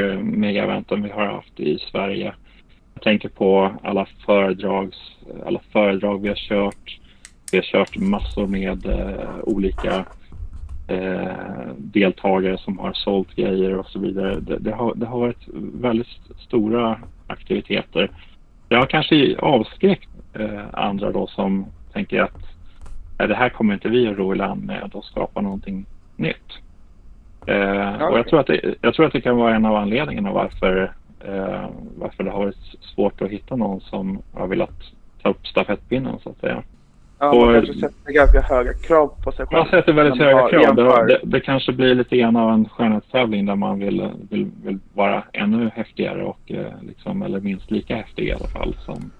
eh, 0.02 0.20
megaeventen 0.20 1.04
vi 1.04 1.10
har 1.10 1.26
haft 1.26 1.60
i 1.60 1.80
Sverige. 1.80 2.34
Jag 2.94 3.04
tänker 3.04 3.30
på 3.30 3.72
alla, 3.84 4.08
föredrags, 4.26 4.98
alla 5.46 5.60
föredrag 5.72 6.22
vi 6.22 6.28
har 6.28 6.36
kört. 6.36 7.01
Vi 7.52 7.58
har 7.58 7.64
kört 7.64 7.98
massor 7.98 8.48
med 8.48 8.86
eh, 8.86 9.30
olika 9.44 10.06
eh, 10.88 11.68
deltagare 11.78 12.58
som 12.58 12.80
har 12.80 12.94
sålt 12.94 13.36
grejer 13.36 13.78
och 13.78 13.86
så 13.88 14.00
vidare. 14.00 14.40
Det, 14.40 14.58
det, 14.58 14.72
har, 14.72 14.96
det 14.96 15.06
har 15.06 15.20
varit 15.20 15.48
väldigt 15.74 16.08
stora 16.40 17.00
aktiviteter. 17.28 18.12
Det 18.68 18.76
har 18.76 18.86
kanske 18.86 19.36
avskräckt 19.40 20.10
eh, 20.34 20.64
andra 20.74 21.12
då 21.12 21.28
som 21.28 21.66
tänker 21.94 22.22
att 22.22 22.38
"Nej, 23.20 23.28
det 23.28 23.36
här 23.36 23.50
kommer 23.50 23.74
inte 23.74 23.90
vi 23.90 24.08
att 24.08 24.18
ro 24.18 24.34
i 24.34 24.38
land 24.38 24.66
med 24.66 24.90
och 24.94 25.06
skapa 25.06 25.42
någonting 25.42 25.86
nytt. 26.16 26.52
Eh, 27.46 28.04
och 28.04 28.18
jag 28.18 28.28
tror, 28.28 28.40
att 28.40 28.48
det, 28.48 28.76
jag 28.82 28.94
tror 28.94 29.06
att 29.06 29.14
det 29.14 29.22
kan 29.22 29.38
vara 29.38 29.56
en 29.56 29.66
av 29.66 29.76
anledningarna 29.76 30.32
varför, 30.32 30.94
eh, 31.20 31.70
varför 31.98 32.24
det 32.24 32.32
har 32.32 32.40
varit 32.46 32.76
svårt 32.96 33.22
att 33.22 33.30
hitta 33.30 33.56
någon 33.56 33.82
som 33.82 34.22
har 34.34 34.48
velat 34.48 34.82
ta 35.22 35.30
upp 35.30 35.48
stafettpinnen 35.48 36.20
så 36.24 36.30
att 36.30 36.40
säga. 36.40 36.64
Ja, 37.22 37.32
Och- 37.32 37.46
man 37.46 37.54
kanske 37.54 37.74
sätter 37.74 38.12
ganska 38.12 38.42
höga 38.42 38.74
krav 38.74 39.12
på 39.24 39.32
sig 39.32 39.46
själv. 39.46 39.60
Man 39.60 39.70
sätter 39.70 39.94
väldigt 39.94 40.18
man 40.18 40.28
höga 40.28 40.50
krav. 40.50 40.76
Det, 40.76 41.08
det, 41.08 41.20
det 41.24 41.40
kanske 41.40 41.72
blir 41.72 41.96
lite 41.96 42.18
grann 42.18 42.36
av 42.36 42.50
en 42.54 42.70
skönhetstävling 42.70 43.46
där 43.46 43.56
man 43.56 43.80
vill, 43.80 44.10
vill, 44.30 44.52
vill 44.64 44.80
vara 44.94 45.24
ännu 45.34 45.72
häftigare 45.76 46.24
och 46.24 46.52
eh, 46.52 46.72
liksom, 46.82 47.22
eller 47.22 47.40
minst 47.40 47.72
lika 47.72 47.96
häftig 47.96 48.28
i 48.28 48.32
alla 48.32 48.48
fall 48.48 48.76
som, 48.86 49.12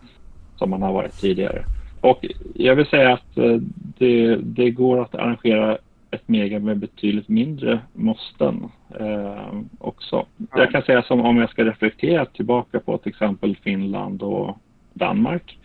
som 0.56 0.70
man 0.70 0.82
har 0.82 0.94
varit 0.94 1.22
tidigare. 1.22 1.64
Och 2.02 2.26
jag 2.56 2.76
vill 2.76 2.86
säga 2.86 3.14
att 3.14 3.38
eh, 3.38 3.56
det, 3.98 4.36
det 4.36 4.72
går 4.72 5.02
att 5.02 5.16
arrangera 5.16 5.78
ett 6.12 6.28
mega 6.28 6.60
med 6.60 6.78
betydligt 6.78 7.30
mindre 7.30 7.80
måsten 7.94 8.70
eh, 9.00 9.54
också. 9.80 10.26
Ja. 10.38 10.46
Jag 10.58 10.72
kan 10.72 10.82
säga 10.82 11.04
som 11.04 11.22
om 11.22 11.38
jag 11.38 11.50
ska 11.50 11.66
reflektera 11.66 12.26
tillbaka 12.26 12.80
på 12.80 12.98
till 12.98 13.10
exempel 13.10 13.58
Finland 13.64 14.22
och 14.22 14.58
Danmark 14.94 15.58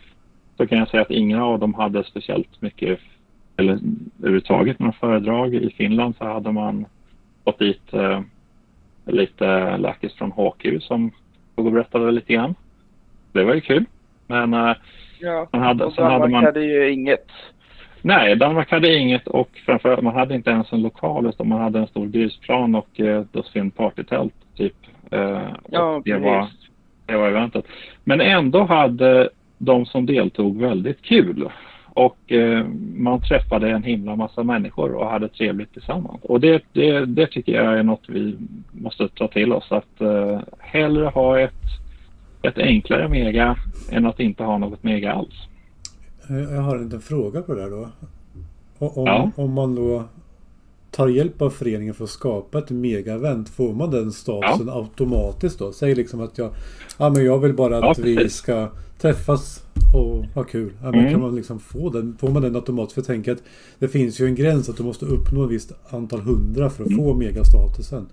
så 0.56 0.66
kan 0.66 0.78
jag 0.78 0.88
säga 0.88 1.02
att 1.02 1.10
ingen 1.10 1.38
av 1.38 1.58
dem 1.58 1.74
hade 1.74 2.04
speciellt 2.04 2.62
mycket 2.62 2.98
eller 3.56 3.78
överhuvudtaget 4.18 4.78
några 4.78 4.92
föredrag. 4.92 5.54
I 5.54 5.70
Finland 5.70 6.14
så 6.18 6.24
hade 6.24 6.52
man 6.52 6.86
fått 7.44 7.58
dit 7.58 7.94
eh, 7.94 8.20
lite 9.06 9.76
lackis 9.76 10.14
från 10.14 10.32
HQ 10.32 10.82
som 10.82 11.10
stod 11.52 11.66
och 11.66 11.72
berättade 11.72 12.10
lite 12.10 12.32
grann. 12.32 12.54
Det 13.32 13.44
var 13.44 13.54
ju 13.54 13.60
kul. 13.60 13.84
Men 14.26 14.54
eh, 14.54 14.76
Ja, 15.20 15.48
man 15.52 15.62
hade, 15.62 15.84
och 15.84 15.92
sen 15.92 16.04
hade 16.04 16.28
man... 16.28 16.44
hade 16.44 16.64
ju 16.64 16.90
inget. 16.92 17.26
Nej, 18.02 18.36
Danmark 18.36 18.70
hade 18.70 18.96
inget 18.96 19.26
och 19.26 19.50
framförallt 19.66 20.02
man 20.02 20.14
hade 20.14 20.34
inte 20.34 20.50
ens 20.50 20.72
en 20.72 20.82
lokal 20.82 21.26
utan 21.26 21.48
man 21.48 21.60
hade 21.60 21.78
en 21.78 21.86
stor 21.86 22.06
grusplan 22.06 22.74
och 22.74 23.00
eh, 23.00 23.20
dussin 23.32 23.70
partytält 23.70 24.34
typ. 24.56 24.74
Eh, 25.10 25.42
Ja, 25.70 26.02
det 26.04 26.10
precis. 26.12 26.24
var, 26.24 26.48
det 27.06 27.16
var 27.16 27.28
eventet. 27.28 27.64
Men 28.04 28.20
ändå 28.20 28.64
hade 28.64 29.28
de 29.58 29.86
som 29.86 30.06
deltog 30.06 30.60
väldigt 30.60 31.02
kul. 31.02 31.50
Och 31.88 32.32
eh, 32.32 32.66
man 32.96 33.20
träffade 33.20 33.70
en 33.70 33.82
himla 33.82 34.16
massa 34.16 34.42
människor 34.42 34.92
och 34.94 35.06
hade 35.10 35.28
trevligt 35.28 35.72
tillsammans. 35.72 36.20
Och 36.22 36.40
det, 36.40 36.62
det, 36.72 37.04
det 37.06 37.26
tycker 37.26 37.52
jag 37.52 37.78
är 37.78 37.82
något 37.82 38.02
vi 38.08 38.36
måste 38.72 39.08
ta 39.08 39.28
till 39.28 39.52
oss. 39.52 39.72
Att 39.72 40.00
eh, 40.00 40.40
hellre 40.58 41.06
ha 41.06 41.40
ett, 41.40 41.52
ett 42.42 42.58
enklare 42.58 43.08
mega 43.08 43.56
än 43.92 44.06
att 44.06 44.20
inte 44.20 44.42
ha 44.44 44.58
något 44.58 44.82
mega 44.82 45.12
alls. 45.12 45.34
Jag 46.28 46.60
har 46.62 46.76
en 46.76 46.84
liten 46.84 47.00
fråga 47.00 47.42
på 47.42 47.54
det 47.54 47.60
där 47.62 47.70
då. 47.70 47.88
Om, 48.78 49.06
Ja. 49.06 49.30
om 49.36 49.52
man 49.52 49.74
då 49.74 50.04
tar 50.96 51.08
hjälp 51.08 51.42
av 51.42 51.50
föreningen 51.50 51.94
för 51.94 52.04
att 52.04 52.10
skapa 52.10 52.58
ett 52.58 52.70
megaevent, 52.70 53.48
får 53.48 53.72
man 53.74 53.90
den 53.90 54.12
statusen 54.12 54.68
automatiskt 54.68 55.58
då? 55.58 55.72
Säg 55.72 55.94
liksom 55.94 56.20
att 56.20 56.38
jag, 56.38 56.50
ja, 56.98 57.10
men 57.10 57.24
jag 57.24 57.38
vill 57.38 57.54
bara 57.54 57.74
Ja, 57.76 57.90
att 57.90 57.98
vi 57.98 58.16
precis. 58.16 58.34
ska 58.36 58.68
träffas 58.98 59.62
och 59.94 60.24
ha 60.34 60.44
kul. 60.44 60.72
Ja, 60.82 60.90
men 60.90 61.00
Mm. 61.00 61.10
Kan 61.12 61.20
man 61.20 61.36
liksom 61.36 61.60
få 61.60 61.90
den, 61.90 62.16
får 62.20 62.28
man 62.30 62.42
den 62.42 62.56
automatiskt? 62.56 62.94
För 62.94 63.00
jag 63.00 63.06
tänker 63.06 63.32
att 63.32 63.42
det 63.78 63.88
finns 63.88 64.20
ju 64.20 64.26
en 64.26 64.34
gräns 64.34 64.68
att 64.68 64.76
du 64.76 64.82
måste 64.82 65.06
uppnå 65.06 65.44
ett 65.44 65.50
visst 65.50 65.72
antal 65.94 66.20
hundra 66.20 66.70
för 66.70 66.82
att 66.84 66.90
Mm. 66.90 67.04
få 67.04 67.14
megastatusen. 67.14 68.06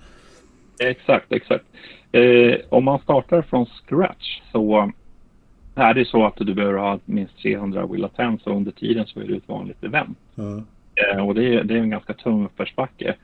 Exakt, 0.79 1.31
exakt. 1.31 1.65
Eh, 2.11 2.55
om 2.69 2.83
man 2.83 2.99
startar 2.99 3.41
från 3.41 3.65
scratch 3.65 4.41
så 4.51 4.91
är 5.75 5.93
det 5.93 6.05
så 6.05 6.25
att 6.25 6.35
du 6.37 6.53
behöver 6.53 6.77
ha 6.79 6.99
minst 7.05 7.37
300 7.43 7.85
Wheel 7.87 8.05
of 8.05 8.11
Tens 8.15 8.45
och 8.47 8.55
under 8.55 8.71
tiden 8.71 9.05
så 9.07 9.19
är 9.19 9.23
det 9.27 9.35
ett 9.35 9.47
vanligt 9.47 9.83
event. 9.83 10.17
Ja. 10.35 10.61
Eh, 10.95 11.27
och 11.27 11.35
det 11.35 11.55
är, 11.55 11.63
det 11.63 11.73
är 11.73 11.79
en 11.79 11.89
ganska 11.89 12.13
tung 12.13 12.45
uppförsbacke. 12.45 13.15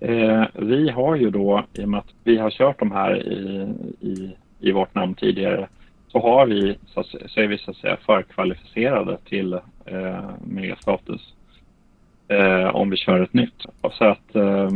Eh, 0.00 0.44
vi 0.54 0.90
har 0.90 1.16
ju 1.16 1.30
då, 1.30 1.64
i 1.72 1.84
och 1.84 1.88
med 1.88 1.98
att 1.98 2.14
vi 2.24 2.38
har 2.38 2.50
kört 2.50 2.78
de 2.78 2.92
här 2.92 3.16
i, 3.16 3.68
i, 4.00 4.36
i 4.60 4.72
vårt 4.72 4.94
namn 4.94 5.14
tidigare, 5.14 5.68
så 6.08 6.18
har 6.18 6.46
vi, 6.46 6.78
så, 6.86 7.02
så 7.02 7.40
är 7.40 7.46
vi 7.46 7.58
så 7.58 7.70
att 7.70 7.76
säga 7.76 7.96
förkvalificerade 8.06 9.18
till 9.28 9.52
eh, 9.84 10.30
megastatus 10.46 11.34
eh, 12.28 12.76
om 12.76 12.90
vi 12.90 12.96
kör 12.96 13.20
ett 13.20 13.32
nytt. 13.32 13.66
Så 13.92 14.04
att 14.04 14.34
eh, 14.34 14.70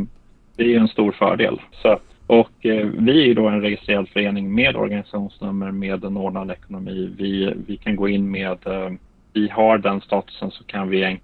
det 0.57 0.75
är 0.75 0.81
en 0.81 0.89
stor 0.89 1.13
fördel. 1.13 1.61
Så 1.83 1.89
att, 1.89 2.03
och 2.27 2.67
eh, 2.67 2.87
vi 2.87 3.23
är 3.23 3.27
ju 3.27 3.35
då 3.35 3.49
en 3.49 3.63
registrerad 3.63 4.09
förening 4.09 4.55
med 4.55 4.77
organisationsnummer, 4.77 5.71
med 5.71 6.05
en 6.05 6.17
ordnad 6.17 6.51
ekonomi. 6.51 7.15
Vi, 7.19 7.55
vi 7.67 7.77
kan 7.77 7.97
gå 7.97 8.09
in 8.09 8.31
med 8.31 8.67
eh, 8.67 8.91
vi 9.37 9.49
har 9.49 9.79
den 9.79 10.01
statusen 10.01 10.51
så 10.51 10.65
kan 10.65 10.89
vi, 10.89 11.21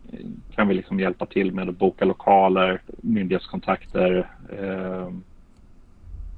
kan 0.54 0.68
vi 0.68 0.74
liksom 0.74 1.00
hjälpa 1.00 1.26
till 1.26 1.52
med 1.52 1.68
att 1.68 1.78
boka 1.78 2.04
lokaler, 2.04 2.80
myndighetskontakter 3.00 4.28
eh, 4.58 5.12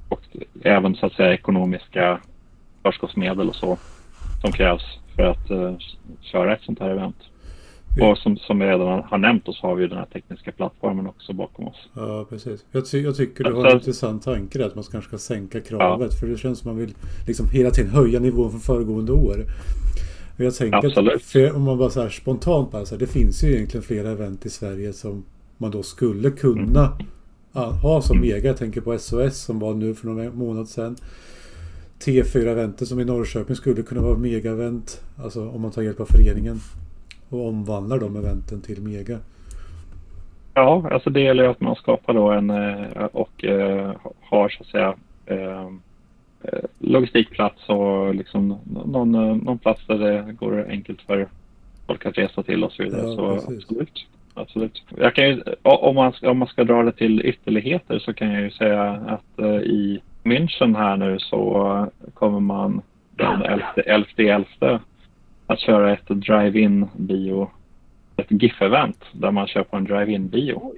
och 0.09 0.21
även 0.63 0.95
så 0.95 1.05
att 1.05 1.13
säga 1.13 1.33
ekonomiska 1.33 2.19
förskottsmedel 2.83 3.49
och 3.49 3.55
så 3.55 3.77
som 4.41 4.51
krävs 4.51 4.83
för 5.15 5.23
att 5.23 5.49
eh, 5.49 5.75
köra 6.21 6.53
ett 6.55 6.61
sånt 6.61 6.79
här 6.79 6.89
event. 6.89 7.15
Ja. 7.97 8.11
Och 8.11 8.17
som, 8.17 8.37
som 8.37 8.59
vi 8.59 8.65
redan 8.65 9.03
har 9.03 9.17
nämnt 9.17 9.43
så 9.45 9.67
har 9.67 9.75
vi 9.75 9.87
den 9.87 9.97
här 9.97 10.05
tekniska 10.05 10.51
plattformen 10.51 11.07
också 11.07 11.33
bakom 11.33 11.67
oss. 11.67 11.89
Ja, 11.95 12.25
precis. 12.29 12.65
Jag, 12.71 12.91
ty- 12.91 13.01
jag 13.03 13.15
tycker 13.15 13.43
du 13.43 13.53
har 13.53 13.61
Så- 13.61 13.69
en 13.69 13.75
intressant 13.77 14.23
tanke 14.23 14.57
där, 14.59 14.65
att 14.65 14.75
man 14.75 14.83
kanske 14.91 15.07
ska 15.09 15.17
sänka 15.17 15.61
kravet. 15.61 16.19
För 16.19 16.27
det 16.27 16.37
känns 16.37 16.59
som 16.59 16.71
man 16.71 16.77
vill 16.79 16.93
liksom 17.27 17.49
hela 17.49 17.69
tiden 17.69 17.91
höja 17.91 18.19
nivån 18.19 18.51
från 18.51 18.59
föregående 18.59 19.11
år. 19.11 19.35
Jag 20.37 20.55
tänker 20.55 20.77
Absolut. 20.77 21.15
att 21.15 21.21
för, 21.21 21.55
om 21.55 21.61
man 21.61 21.77
bara 21.77 21.89
så 21.89 22.01
här 22.01 22.09
spontant 22.09 22.71
bara 22.71 22.85
så 22.85 22.95
här, 22.95 22.99
det 22.99 23.07
finns 23.07 23.43
ju 23.43 23.55
egentligen 23.55 23.83
flera 23.83 24.09
event 24.09 24.45
i 24.45 24.49
Sverige 24.49 24.93
som 24.93 25.25
man 25.57 25.71
då 25.71 25.83
skulle 25.83 26.31
kunna 26.31 26.97
ja, 27.53 27.71
ha 27.71 28.01
som 28.01 28.21
mega. 28.21 28.47
Jag 28.47 28.57
tänker 28.57 28.81
på 28.81 28.97
SOS 28.97 29.37
som 29.37 29.59
var 29.59 29.73
nu 29.73 29.95
för 29.95 30.07
några 30.07 30.31
månader 30.31 30.65
sedan. 30.65 30.95
T4-eventet 31.99 32.87
som 32.87 32.99
i 32.99 33.05
Norrköping 33.05 33.55
skulle 33.55 33.81
kunna 33.81 34.01
vara 34.01 34.17
mega-event. 34.17 35.01
Alltså 35.23 35.49
om 35.49 35.61
man 35.61 35.71
tar 35.71 35.81
hjälp 35.81 35.99
av 35.99 36.05
föreningen. 36.05 36.59
Och 37.29 37.47
omvandlar 37.47 37.99
de 37.99 38.15
eventen 38.15 38.61
till 38.61 38.81
mega. 38.81 39.17
Ja, 40.53 40.89
alltså 40.91 41.09
det 41.09 41.21
gäller 41.21 41.43
ju 41.43 41.49
att 41.49 41.61
man 41.61 41.75
skapar 41.75 42.13
då 42.13 42.31
en 42.31 42.49
eh, 42.49 43.05
och 43.11 43.45
eh, 43.45 43.91
har 44.21 44.49
så 44.49 44.63
att 44.63 44.69
säga 44.69 44.95
eh, 45.25 45.69
logistikplats 46.79 47.69
och 47.69 48.15
liksom 48.15 48.59
någon, 48.85 49.15
eh, 49.15 49.35
någon 49.35 49.57
plats 49.57 49.81
där 49.87 49.97
det 49.97 50.33
går 50.33 50.67
enkelt 50.69 51.01
för 51.01 51.27
folk 51.87 52.05
att 52.05 52.17
resa 52.17 52.43
till 52.43 52.63
och 52.63 52.71
så 52.71 52.83
vidare. 52.83 53.01
Ja, 53.01 53.15
så 53.15 53.33
precis. 53.33 53.63
absolut. 53.63 54.05
absolut. 54.33 54.83
Jag 54.97 55.15
kan 55.15 55.27
ju, 55.27 55.41
om, 55.61 55.95
man, 55.95 56.13
ska- 56.13 56.31
om 56.31 56.37
man 56.37 56.47
ska 56.47 56.63
dra 56.63 56.83
det 56.83 56.91
till 56.91 57.21
ytterligheter 57.25 57.99
så 57.99 58.13
kan 58.13 58.31
jag 58.31 58.41
ju 58.41 58.51
säga 58.51 58.91
att 58.91 59.39
eh, 59.39 59.55
i 59.55 60.01
München 60.23 60.75
här 60.77 60.97
nu 60.97 61.19
så 61.19 61.87
kommer 62.13 62.39
man 62.39 62.81
den 63.15 63.41
11 63.41 63.65
11 64.25 64.79
att 65.47 65.59
köra 65.59 65.93
ett 65.93 66.07
drive-in 66.07 66.87
bio, 66.95 67.49
ett 68.17 68.31
GIF-event 68.31 69.03
där 69.11 69.31
man 69.31 69.47
kör 69.47 69.63
på 69.63 69.77
en 69.77 69.83
drive-in 69.83 70.27
bio. 70.27 70.73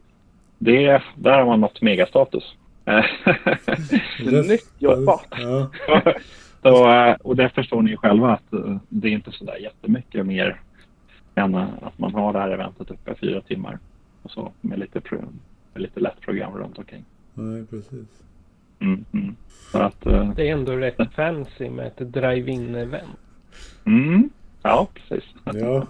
Det, 0.57 1.01
där 1.15 1.37
har 1.39 1.45
man 1.45 1.61
nått 1.61 1.81
megastatus. 1.81 2.55
Snyggt 4.17 4.71
jobbat. 4.79 5.25
Ja, 5.31 5.71
så, 6.61 6.91
eh, 6.91 7.13
och 7.21 7.35
det 7.35 7.49
förstår 7.49 7.81
ni 7.81 7.97
själva 7.97 8.31
att 8.33 8.53
eh, 8.53 8.77
det 8.89 9.07
är 9.07 9.11
inte 9.11 9.31
så 9.31 9.43
där 9.45 9.55
jättemycket 9.57 10.25
mer 10.25 10.61
än 11.35 11.55
eh, 11.55 11.67
att 11.81 11.99
man 11.99 12.13
har 12.13 12.33
det 12.33 12.39
här 12.39 12.49
eventet 12.49 12.91
uppe 12.91 13.11
i 13.11 13.15
fyra 13.15 13.41
timmar. 13.41 13.79
Och 14.23 14.31
så 14.31 14.51
med 14.61 14.79
lite, 14.79 15.01
pro, 15.01 15.17
med 15.73 15.81
lite 15.81 15.99
lätt 15.99 16.21
program 16.21 16.53
runt 16.57 16.77
omkring. 16.77 17.05
nej 17.33 17.65
precis. 17.65 18.07
Mm, 18.79 19.05
mm. 19.13 19.35
Att, 19.73 20.05
eh, 20.05 20.31
Det 20.35 20.49
är 20.49 20.53
ändå 20.53 20.71
rätt 20.71 21.13
fancy 21.15 21.69
med 21.69 21.87
ett 21.87 22.13
drive-in-event. 22.13 23.17
mm, 23.85 24.29
ja, 24.63 24.87
precis. 24.93 25.29
Ja, 25.45 25.87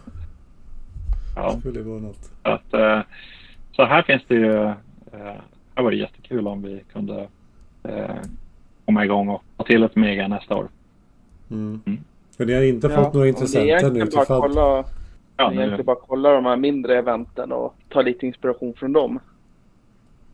Ja. 1.35 1.51
det 1.53 1.59
skulle 1.59 1.81
vara 1.81 1.99
något. 1.99 2.31
Att, 2.41 2.73
eh, 2.73 2.99
så 3.71 3.85
här 3.85 4.01
finns 4.01 4.23
det 4.27 4.35
ju, 4.35 4.73
det 5.91 5.97
jättekul 5.97 6.47
om 6.47 6.61
vi 6.61 6.83
kunde 6.93 7.27
eh, 7.83 8.15
komma 8.85 9.05
igång 9.05 9.29
och 9.29 9.43
få 9.57 9.63
till 9.63 9.83
ett 9.83 9.95
mega 9.95 10.27
nästa 10.27 10.55
år. 10.55 10.67
Mm. 11.51 11.81
Mm. 11.85 11.99
För 12.37 12.45
ni 12.45 12.53
har 12.53 12.61
inte 12.61 12.89
fått 12.89 13.13
några 13.13 13.27
intressenter 13.27 13.91
nu 13.91 14.05
till 14.05 14.19
fall? 14.19 14.41
kolla, 14.41 14.83
Ja, 15.39 15.49
det 15.49 15.55
är 15.55 15.59
egentligen 15.59 15.85
bara 15.85 15.95
kolla 16.07 16.31
de 16.31 16.45
här 16.45 16.57
mindre 16.57 16.97
eventen 16.97 17.51
och 17.51 17.75
ta 17.89 18.01
lite 18.01 18.25
inspiration 18.25 18.73
från 18.73 18.93
dem. 18.93 19.19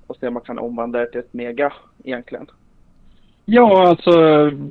Och 0.08 0.16
se 0.16 0.28
om 0.28 0.34
man 0.34 0.44
kan 0.44 0.60
omvandla 0.60 1.00
det 1.00 1.06
till 1.12 1.20
ett 1.20 1.34
mega 1.34 1.74
egentligen. 2.04 2.46
ja 3.46 3.88
alltså 3.88 4.12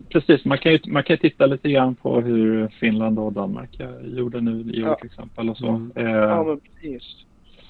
precis. 0.08 0.44
Man 0.44 0.58
kan 0.58 0.72
ju 0.72 0.78
man 0.86 1.02
kan 1.02 1.18
titta 1.18 1.46
lite 1.46 1.70
grann 1.70 1.94
på 1.94 2.20
hur 2.20 2.68
Finland 2.68 3.18
och 3.18 3.32
Danmark 3.32 3.80
eh, 3.80 4.06
gjorde 4.18 4.40
nu 4.40 4.60
i 4.74 4.82
år 4.82 4.88
Ja. 4.88 4.94
till 4.94 5.06
exempel. 5.06 5.50
Och 5.50 5.56
så. 5.56 5.68
Mm. 5.68 5.92
Eh, 5.94 6.04
Ja, 6.12 6.44
men 6.44 6.60
precis. 6.60 7.02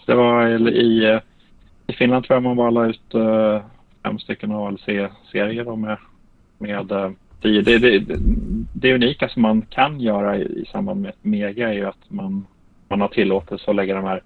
Det 0.07 0.15
var 0.15 0.47
eller 0.47 0.71
i, 0.73 1.05
eh, 1.11 1.19
i 1.87 1.93
Finland 1.93 2.25
tror 2.25 2.37
jag 2.37 2.43
man 2.43 2.57
bara 2.57 2.71
la 2.71 2.87
ut 2.87 3.15
eh, 3.15 3.63
fem 4.03 4.19
stycken 4.19 4.53
ALC-serier 4.53 5.77
med, 5.77 5.97
med 6.59 6.93
eh, 6.93 7.11
tio. 7.43 7.63
Det, 7.63 7.79
det, 7.79 7.99
det, 7.99 8.17
det 8.73 8.95
unika 8.95 9.29
som 9.29 9.43
man 9.43 9.63
kan 9.63 10.01
göra 10.01 10.37
i, 10.37 10.43
i 10.43 10.65
samband 10.73 11.01
med 11.01 11.09
ett 11.09 11.25
mega 11.25 11.69
är 11.69 11.73
ju 11.73 11.87
att 11.87 12.11
man, 12.11 12.47
man 12.89 13.01
har 13.01 13.09
tillåtelse 13.09 13.71
att 13.71 13.77
lägga 13.77 13.95
de 13.95 14.05
här 14.05 14.23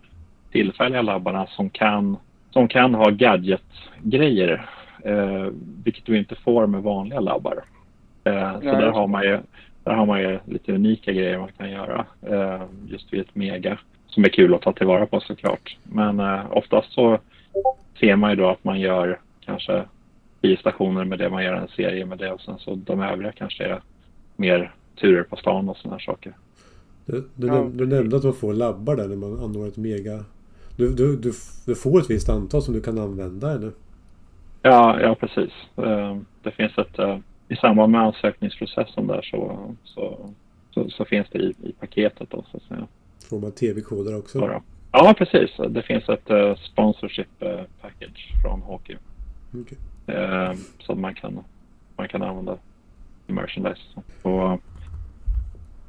tillfälliga 0.53 1.03
labbarna 1.03 1.47
som 1.47 1.71
kan, 1.71 2.17
som 2.51 2.69
kan 2.69 2.95
ha 2.95 3.11
gadget-grejer. 3.11 4.69
Eh, 5.05 5.47
vilket 5.85 6.07
du 6.07 6.19
inte 6.19 6.35
får 6.35 6.67
med 6.67 6.83
vanliga 6.83 7.21
labbar. 7.21 7.65
Eh, 8.25 8.53
så 8.53 8.65
där 8.65 8.91
har, 8.91 9.07
man 9.07 9.23
ju, 9.23 9.39
där 9.85 9.93
har 9.93 10.07
man 10.07 10.21
ju 10.21 10.39
lite 10.45 10.73
unika 10.73 11.13
grejer 11.13 11.39
man 11.39 11.53
kan 11.59 11.71
göra 11.71 12.07
eh, 12.23 12.63
just 12.89 13.13
vid 13.13 13.21
ett 13.21 13.35
mega 13.35 13.79
som 14.07 14.25
är 14.25 14.29
kul 14.29 14.55
att 14.55 14.63
ta 14.63 14.73
tillvara 14.73 15.07
på 15.07 15.21
såklart. 15.21 15.77
Men 15.83 16.21
eh, 16.21 16.41
oftast 16.51 16.93
så 16.93 17.19
ser 18.01 18.17
man 18.17 18.31
ju 18.31 18.37
då 18.37 18.49
att 18.51 18.65
man 18.65 18.81
gör 18.81 19.21
kanske 19.41 19.85
tio 20.43 20.57
stationer 20.57 21.05
med 21.05 21.19
det, 21.19 21.31
man 21.31 21.45
gör 21.45 21.55
en 21.55 21.69
serie 21.69 22.07
med 22.07 22.19
det 22.19 22.33
och 22.33 22.41
sen 22.41 22.59
så 22.59 22.75
de 22.75 23.01
övriga 23.01 23.33
kanske 23.33 23.65
är 23.65 23.83
mer 24.37 24.75
turer 25.01 25.23
på 25.23 25.37
stan 25.37 25.69
och 25.69 25.77
sådana 25.77 25.99
saker. 25.99 26.33
Du, 27.07 27.29
du, 27.35 27.47
Ja. 27.47 27.71
du 27.75 27.87
nämnde 27.87 28.17
att 28.17 28.25
man 28.25 28.35
får 28.35 28.55
labbar 28.55 28.97
där 28.97 29.09
när 29.09 29.17
man 29.17 29.33
anordnar 29.33 29.69
ett 29.69 29.77
mega... 29.77 30.25
Du, 30.77 30.95
du, 30.95 31.17
du, 31.17 31.33
du 31.67 31.75
får 31.75 32.01
ett 32.01 32.11
visst 32.11 32.29
antal 32.29 32.63
som 32.63 32.75
du 32.75 32.81
kan 32.81 32.99
använda 32.99 33.53
eller? 33.53 33.73
Ja, 34.63 35.01
ja 35.01 35.15
precis. 35.15 35.53
Eh, 35.77 36.17
Det 36.43 36.51
finns 36.51 36.79
ett, 36.79 36.99
eh, 36.99 37.19
i 37.49 37.57
samband 37.57 37.93
med 37.93 38.01
ansökningsprocessen 38.01 39.07
där 39.07 39.23
så, 39.23 39.71
så, 39.85 40.31
så, 40.71 40.91
så 40.91 41.05
finns 41.05 41.27
det 41.33 41.39
i, 41.39 41.55
i 41.63 41.73
paketet 41.81 42.31
då 42.31 42.45
så 42.51 42.57
att 42.57 42.63
säga. 42.63 42.87
Får 43.31 43.41
man 43.41 43.53
tv-koder 43.53 44.19
också? 44.19 44.41
Bara. 44.41 44.63
Ja, 44.99 45.15
precis. 45.19 45.51
Det 45.69 45.83
finns 45.83 46.09
ett 46.09 46.31
eh, 46.31 46.55
sponsorship 46.57 47.43
eh, 47.43 47.61
package 47.81 48.33
från 48.43 48.63
HQ. 48.63 48.91
Okej. 49.55 49.79
eh, 50.07 50.53
som 50.79 51.01
man 51.01 51.15
kan, 51.15 51.45
man 51.97 52.09
kan 52.09 52.23
använda 52.23 52.59
i 53.27 53.33
merchandise. 53.33 53.83
Och 54.23 54.61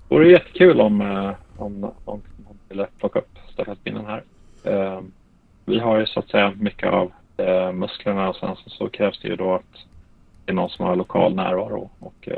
det 0.10 0.16
vore 0.16 0.32
jättekul 0.32 0.82
om, 0.82 1.02
eh, 1.02 1.32
om, 1.58 1.84
om 2.06 2.22
man 2.46 2.58
ville 2.70 2.88
plocka 3.00 3.20
upp 3.20 3.38
stafettpinnen 3.54 4.06
här. 4.06 4.24
Vi 5.66 5.80
har 5.80 6.00
ju 6.00 6.06
så 6.06 6.20
att 6.20 6.30
säga 6.30 6.54
mycket 6.58 6.90
av 6.90 7.12
musklerna 7.74 8.30
och 8.30 8.36
sen 8.36 8.56
så, 8.56 8.70
så 8.70 8.90
krävs 8.90 9.20
det 9.22 9.28
ju 9.28 9.36
då 9.36 9.56
att 9.56 9.86
det 10.46 10.52
är 10.52 10.56
någon 10.56 10.70
som 10.70 10.86
har 10.86 10.96
lokal 10.96 11.36
närvaro 11.36 11.90
och 12.00 12.30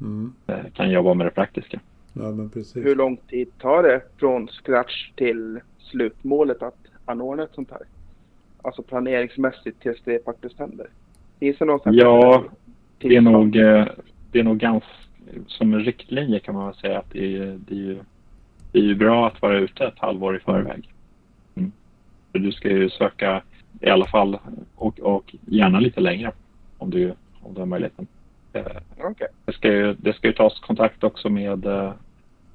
Mm. 0.00 0.32
kan 0.74 0.90
jobba 0.90 1.14
med 1.14 1.26
det 1.26 1.30
praktiska. 1.30 1.80
Ja 2.18 2.30
men 2.30 2.50
precis. 2.50 2.84
Hur 2.84 2.96
lång 2.96 3.16
tid 3.16 3.48
tar 3.58 3.82
det 3.82 4.02
från 4.16 4.48
scratch 4.48 5.10
till 5.16 5.60
slutmålet 5.78 6.62
att 6.62 6.78
anordna 7.04 7.42
ett 7.42 7.54
sånt 7.54 7.70
här? 7.70 7.82
Alltså 8.62 8.82
planeringsmässigt 8.82 9.82
tills 9.82 10.00
det 10.04 10.24
faktiskt 10.24 10.58
händer. 10.58 10.86
Finns 11.38 11.58
det 11.58 11.64
någon 11.64 11.80
Ja, 11.84 12.44
Det 12.98 13.16
är 13.16 13.20
nog, 13.20 13.56
eh, 13.56 13.86
det 14.32 14.38
är 14.38 14.44
nog 14.44 14.58
ganska, 14.58 14.88
som 15.46 15.74
en 15.74 15.84
riktlinje 15.84 16.38
kan 16.38 16.54
man 16.54 16.66
väl 16.66 16.74
säga 16.74 16.98
att 16.98 17.10
det 17.10 17.36
är, 17.36 17.58
det 17.68 17.74
är, 17.74 17.78
ju, 17.78 17.98
det 18.72 18.78
är 18.78 18.82
ju 18.82 18.94
bra 18.94 19.26
att 19.26 19.42
vara 19.42 19.58
ute 19.58 19.84
ett 19.84 19.98
halvår 19.98 20.36
i 20.36 20.40
förväg. 20.40 20.92
Mm. 21.54 21.72
För 22.32 22.38
du 22.38 22.52
ska 22.52 22.68
ju 22.68 22.90
söka 22.90 23.42
i 23.80 23.88
alla 23.88 24.06
fall 24.06 24.38
och, 24.74 25.00
och 25.00 25.34
gärna 25.46 25.80
lite 25.80 26.00
längre 26.00 26.32
om 26.78 26.90
du, 26.90 27.14
om 27.40 27.54
du 27.54 27.60
har 27.60 27.66
möjligheten. 27.66 28.06
Eh, 28.52 28.62
Okej. 28.98 29.28
Det 29.44 29.52
ska 29.52 29.72
ju, 29.72 29.94
det 29.94 30.12
ska 30.12 30.26
ju 30.26 30.32
tas 30.32 30.60
kontakt 30.60 31.04
också 31.04 31.28
med 31.28 31.66
eh, 31.66 31.92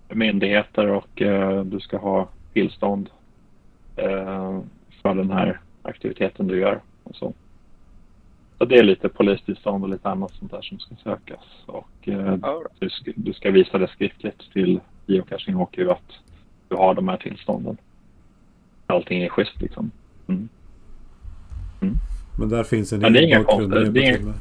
myndigheter 0.10 0.88
och 0.88 1.22
eh, 1.22 1.64
du 1.64 1.80
ska 1.80 1.98
ha 1.98 2.30
tillstånd 2.54 3.10
eh, 3.96 4.60
för 5.02 5.16
den 5.16 5.32
här 5.32 5.60
aktiviteten 5.82 6.48
du 6.48 6.60
gör. 6.60 6.80
Och 7.04 7.16
så. 7.16 7.34
så 8.58 8.66
det 8.66 8.76
är 8.76 8.84
lite 8.84 9.10
polistillstånd 9.10 9.84
och 9.84 9.90
lite 9.90 10.10
annat 10.10 10.32
sånt 10.32 10.52
där 10.52 10.62
som 10.62 10.80
ska 10.80 10.96
sökas. 10.96 11.64
Och 11.66 12.08
eh, 12.08 12.38
du, 12.80 12.90
ska, 12.90 13.12
du 13.16 13.34
ska 13.34 13.52
visa 13.52 13.78
det 13.78 13.88
skriftligt 13.88 14.52
till 14.54 14.80
Geocaching 15.06 15.56
HQ 15.56 15.80
att 15.80 16.12
du 16.68 16.76
har 16.76 16.94
de 16.94 17.08
här 17.08 17.18
tillstånden. 17.18 17.78
Allting 18.88 19.24
är 19.24 19.30
schysst 19.30 19.62
liksom. 19.62 19.92
Mm. 20.28 20.50
Men 22.40 22.50
där 22.50 22.64
finns 22.64 22.94
en 22.94 23.02
Ja, 23.02 23.10
det 23.10 23.20
är 23.20 23.24
inga 23.24 23.44
bakgrund 23.44 23.74
konstigheter. 23.74 24.34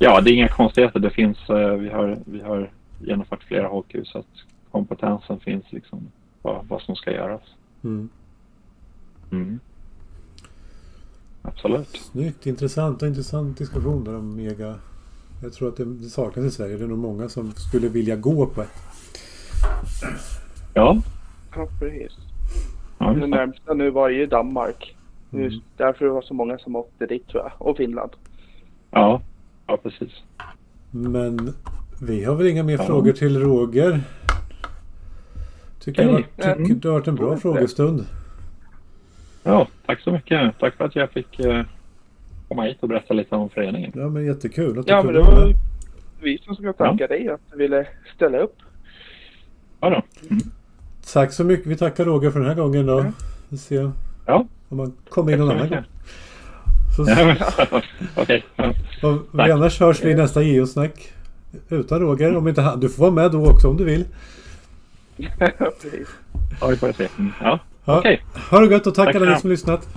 Ja, 0.00 0.20
det 0.20 0.30
är 0.30 0.34
inga 0.34 0.48
konstigheter. 0.48 1.00
Det 1.00 1.10
finns, 1.10 1.50
eh, 1.50 1.74
vi, 1.74 1.88
har, 1.88 2.18
vi 2.24 2.40
har 2.40 2.70
genomfört 2.98 3.42
flera 3.42 3.68
HQ 3.68 3.96
så 4.04 4.18
att 4.18 4.26
kompetensen 4.70 5.40
finns 5.40 5.64
liksom 5.72 6.00
vad, 6.42 6.66
vad 6.68 6.82
som 6.82 6.96
ska 6.96 7.12
göras. 7.12 7.42
Mm. 7.84 8.08
Mm. 9.32 9.60
Absolut. 11.42 11.88
Snyggt, 11.96 12.46
intressant 12.46 13.02
och 13.02 13.08
intressant 13.08 13.58
diskussion 13.58 14.04
där 14.04 14.14
om 14.16 14.36
mega. 14.36 14.74
Jag 15.42 15.52
tror 15.52 15.68
att 15.68 15.76
det, 15.76 15.84
det 15.84 16.08
saknas 16.08 16.44
i 16.46 16.50
Sverige. 16.50 16.76
Det 16.76 16.84
är 16.84 16.88
nog 16.88 16.98
många 16.98 17.28
som 17.28 17.52
skulle 17.52 17.88
vilja 17.88 18.16
gå 18.16 18.46
på 18.46 18.62
ett. 18.62 18.68
Ja, 20.74 21.02
Ja, 21.56 21.68
precis. 21.80 22.12
ja 22.98 23.06
Det 23.06 23.12
just 23.12 23.20
det. 23.20 23.26
närmsta 23.26 23.74
nu 23.74 23.90
var 23.90 24.08
ju 24.08 24.26
Danmark. 24.26 24.96
Mm. 25.32 25.44
Just 25.44 25.62
därför 25.76 26.04
det 26.04 26.10
var 26.10 26.22
så 26.22 26.34
många 26.34 26.58
som 26.58 26.76
åkte 26.76 27.06
dit 27.06 27.28
tror 27.28 27.42
jag. 27.42 27.52
Och 27.58 27.76
Finland. 27.76 28.10
ja, 28.90 29.20
ja 29.66 29.76
precis. 29.76 30.12
Men 30.90 31.54
vi 32.02 32.24
har 32.24 32.34
väl 32.34 32.46
inga 32.46 32.62
mer 32.62 32.76
Ja. 32.78 32.84
frågor 32.86 33.12
till 33.12 33.40
Roger. 33.40 34.00
Tycker 35.80 36.02
jag 36.02 36.12
Okej. 36.14 36.26
var, 36.36 36.54
tycker 36.54 36.74
det 36.74 36.88
har 36.88 36.92
varit 36.94 37.08
en 37.08 37.14
bra 37.14 37.26
Mm. 37.28 37.40
frågestund. 37.40 38.06
Ja, 39.42 39.68
tack 39.86 40.00
så 40.00 40.10
mycket. 40.12 40.58
Tack 40.60 40.74
för 40.76 40.84
att 40.84 40.96
jag 40.96 41.10
fick 41.10 41.40
eh, 41.40 41.62
komma 42.48 42.62
hit 42.62 42.76
och 42.80 42.88
berätta 42.88 43.14
lite 43.14 43.34
om 43.34 43.48
föreningen. 43.50 43.92
Ja 43.94 44.08
men 44.08 44.24
jättekul 44.26 44.78
att 44.78 44.86
du 44.86 44.92
Ja, 44.92 45.02
men 45.02 45.14
det 45.14 45.20
var 45.20 45.52
vi 46.20 46.38
som 46.38 46.54
ska 46.56 46.72
tacka 46.72 47.06
dig 47.06 47.28
att 47.28 47.40
du 47.52 47.58
ville 47.58 47.86
ställa 48.16 48.38
upp. 48.38 48.56
Ja 49.80 49.90
då. 49.90 50.02
Tack 51.12 51.32
så 51.32 51.44
mycket. 51.44 51.66
Vi 51.66 51.76
tackar 51.76 52.04
Roger 52.04 52.30
för 52.30 52.38
den 52.40 52.48
här 52.48 52.56
gången 52.56 52.86
då. 52.86 52.98
Ja. 53.00 53.12
Vi 53.48 53.56
ser 53.58 53.90
Ja. 54.26 54.46
om 54.68 54.76
man 54.76 54.92
kommer 55.08 55.32
in 55.32 55.38
någon 55.38 55.50
annan 55.50 55.68
gång. 55.68 55.84
Så, 56.96 57.04
Ja, 57.08 57.24
men- 57.26 57.82
Okej. 58.16 58.44
Ja. 58.56 58.72
och 59.02 59.22
vi 59.46 59.50
annars 59.52 59.80
hörs 59.80 60.04
vi 60.04 60.10
i 60.10 60.14
nästa 60.14 60.42
geosnack. 60.42 61.12
Utan 61.68 62.00
Roger. 62.00 62.36
Om 62.36 62.48
inte 62.48 62.60
han, 62.60 62.80
du 62.80 62.88
får 62.88 63.02
vara 63.02 63.10
med 63.10 63.32
då 63.32 63.50
också 63.50 63.68
om 63.68 63.76
du 63.76 63.84
vill. 63.84 64.04
Ja, 66.60 66.66
vi 66.66 66.76
får 66.76 66.92
se. 66.92 67.08
Mm. 67.18 67.32
Ja. 67.40 67.58
Okej. 67.84 68.24
Ha 68.50 68.60
det 68.60 68.72
gött 68.72 68.86
och 68.86 68.94
tack, 68.94 69.06
Tack 69.06 69.14
alla 69.16 69.34
ni 69.34 69.40
som 69.40 69.50
lyssnat. 69.50 69.88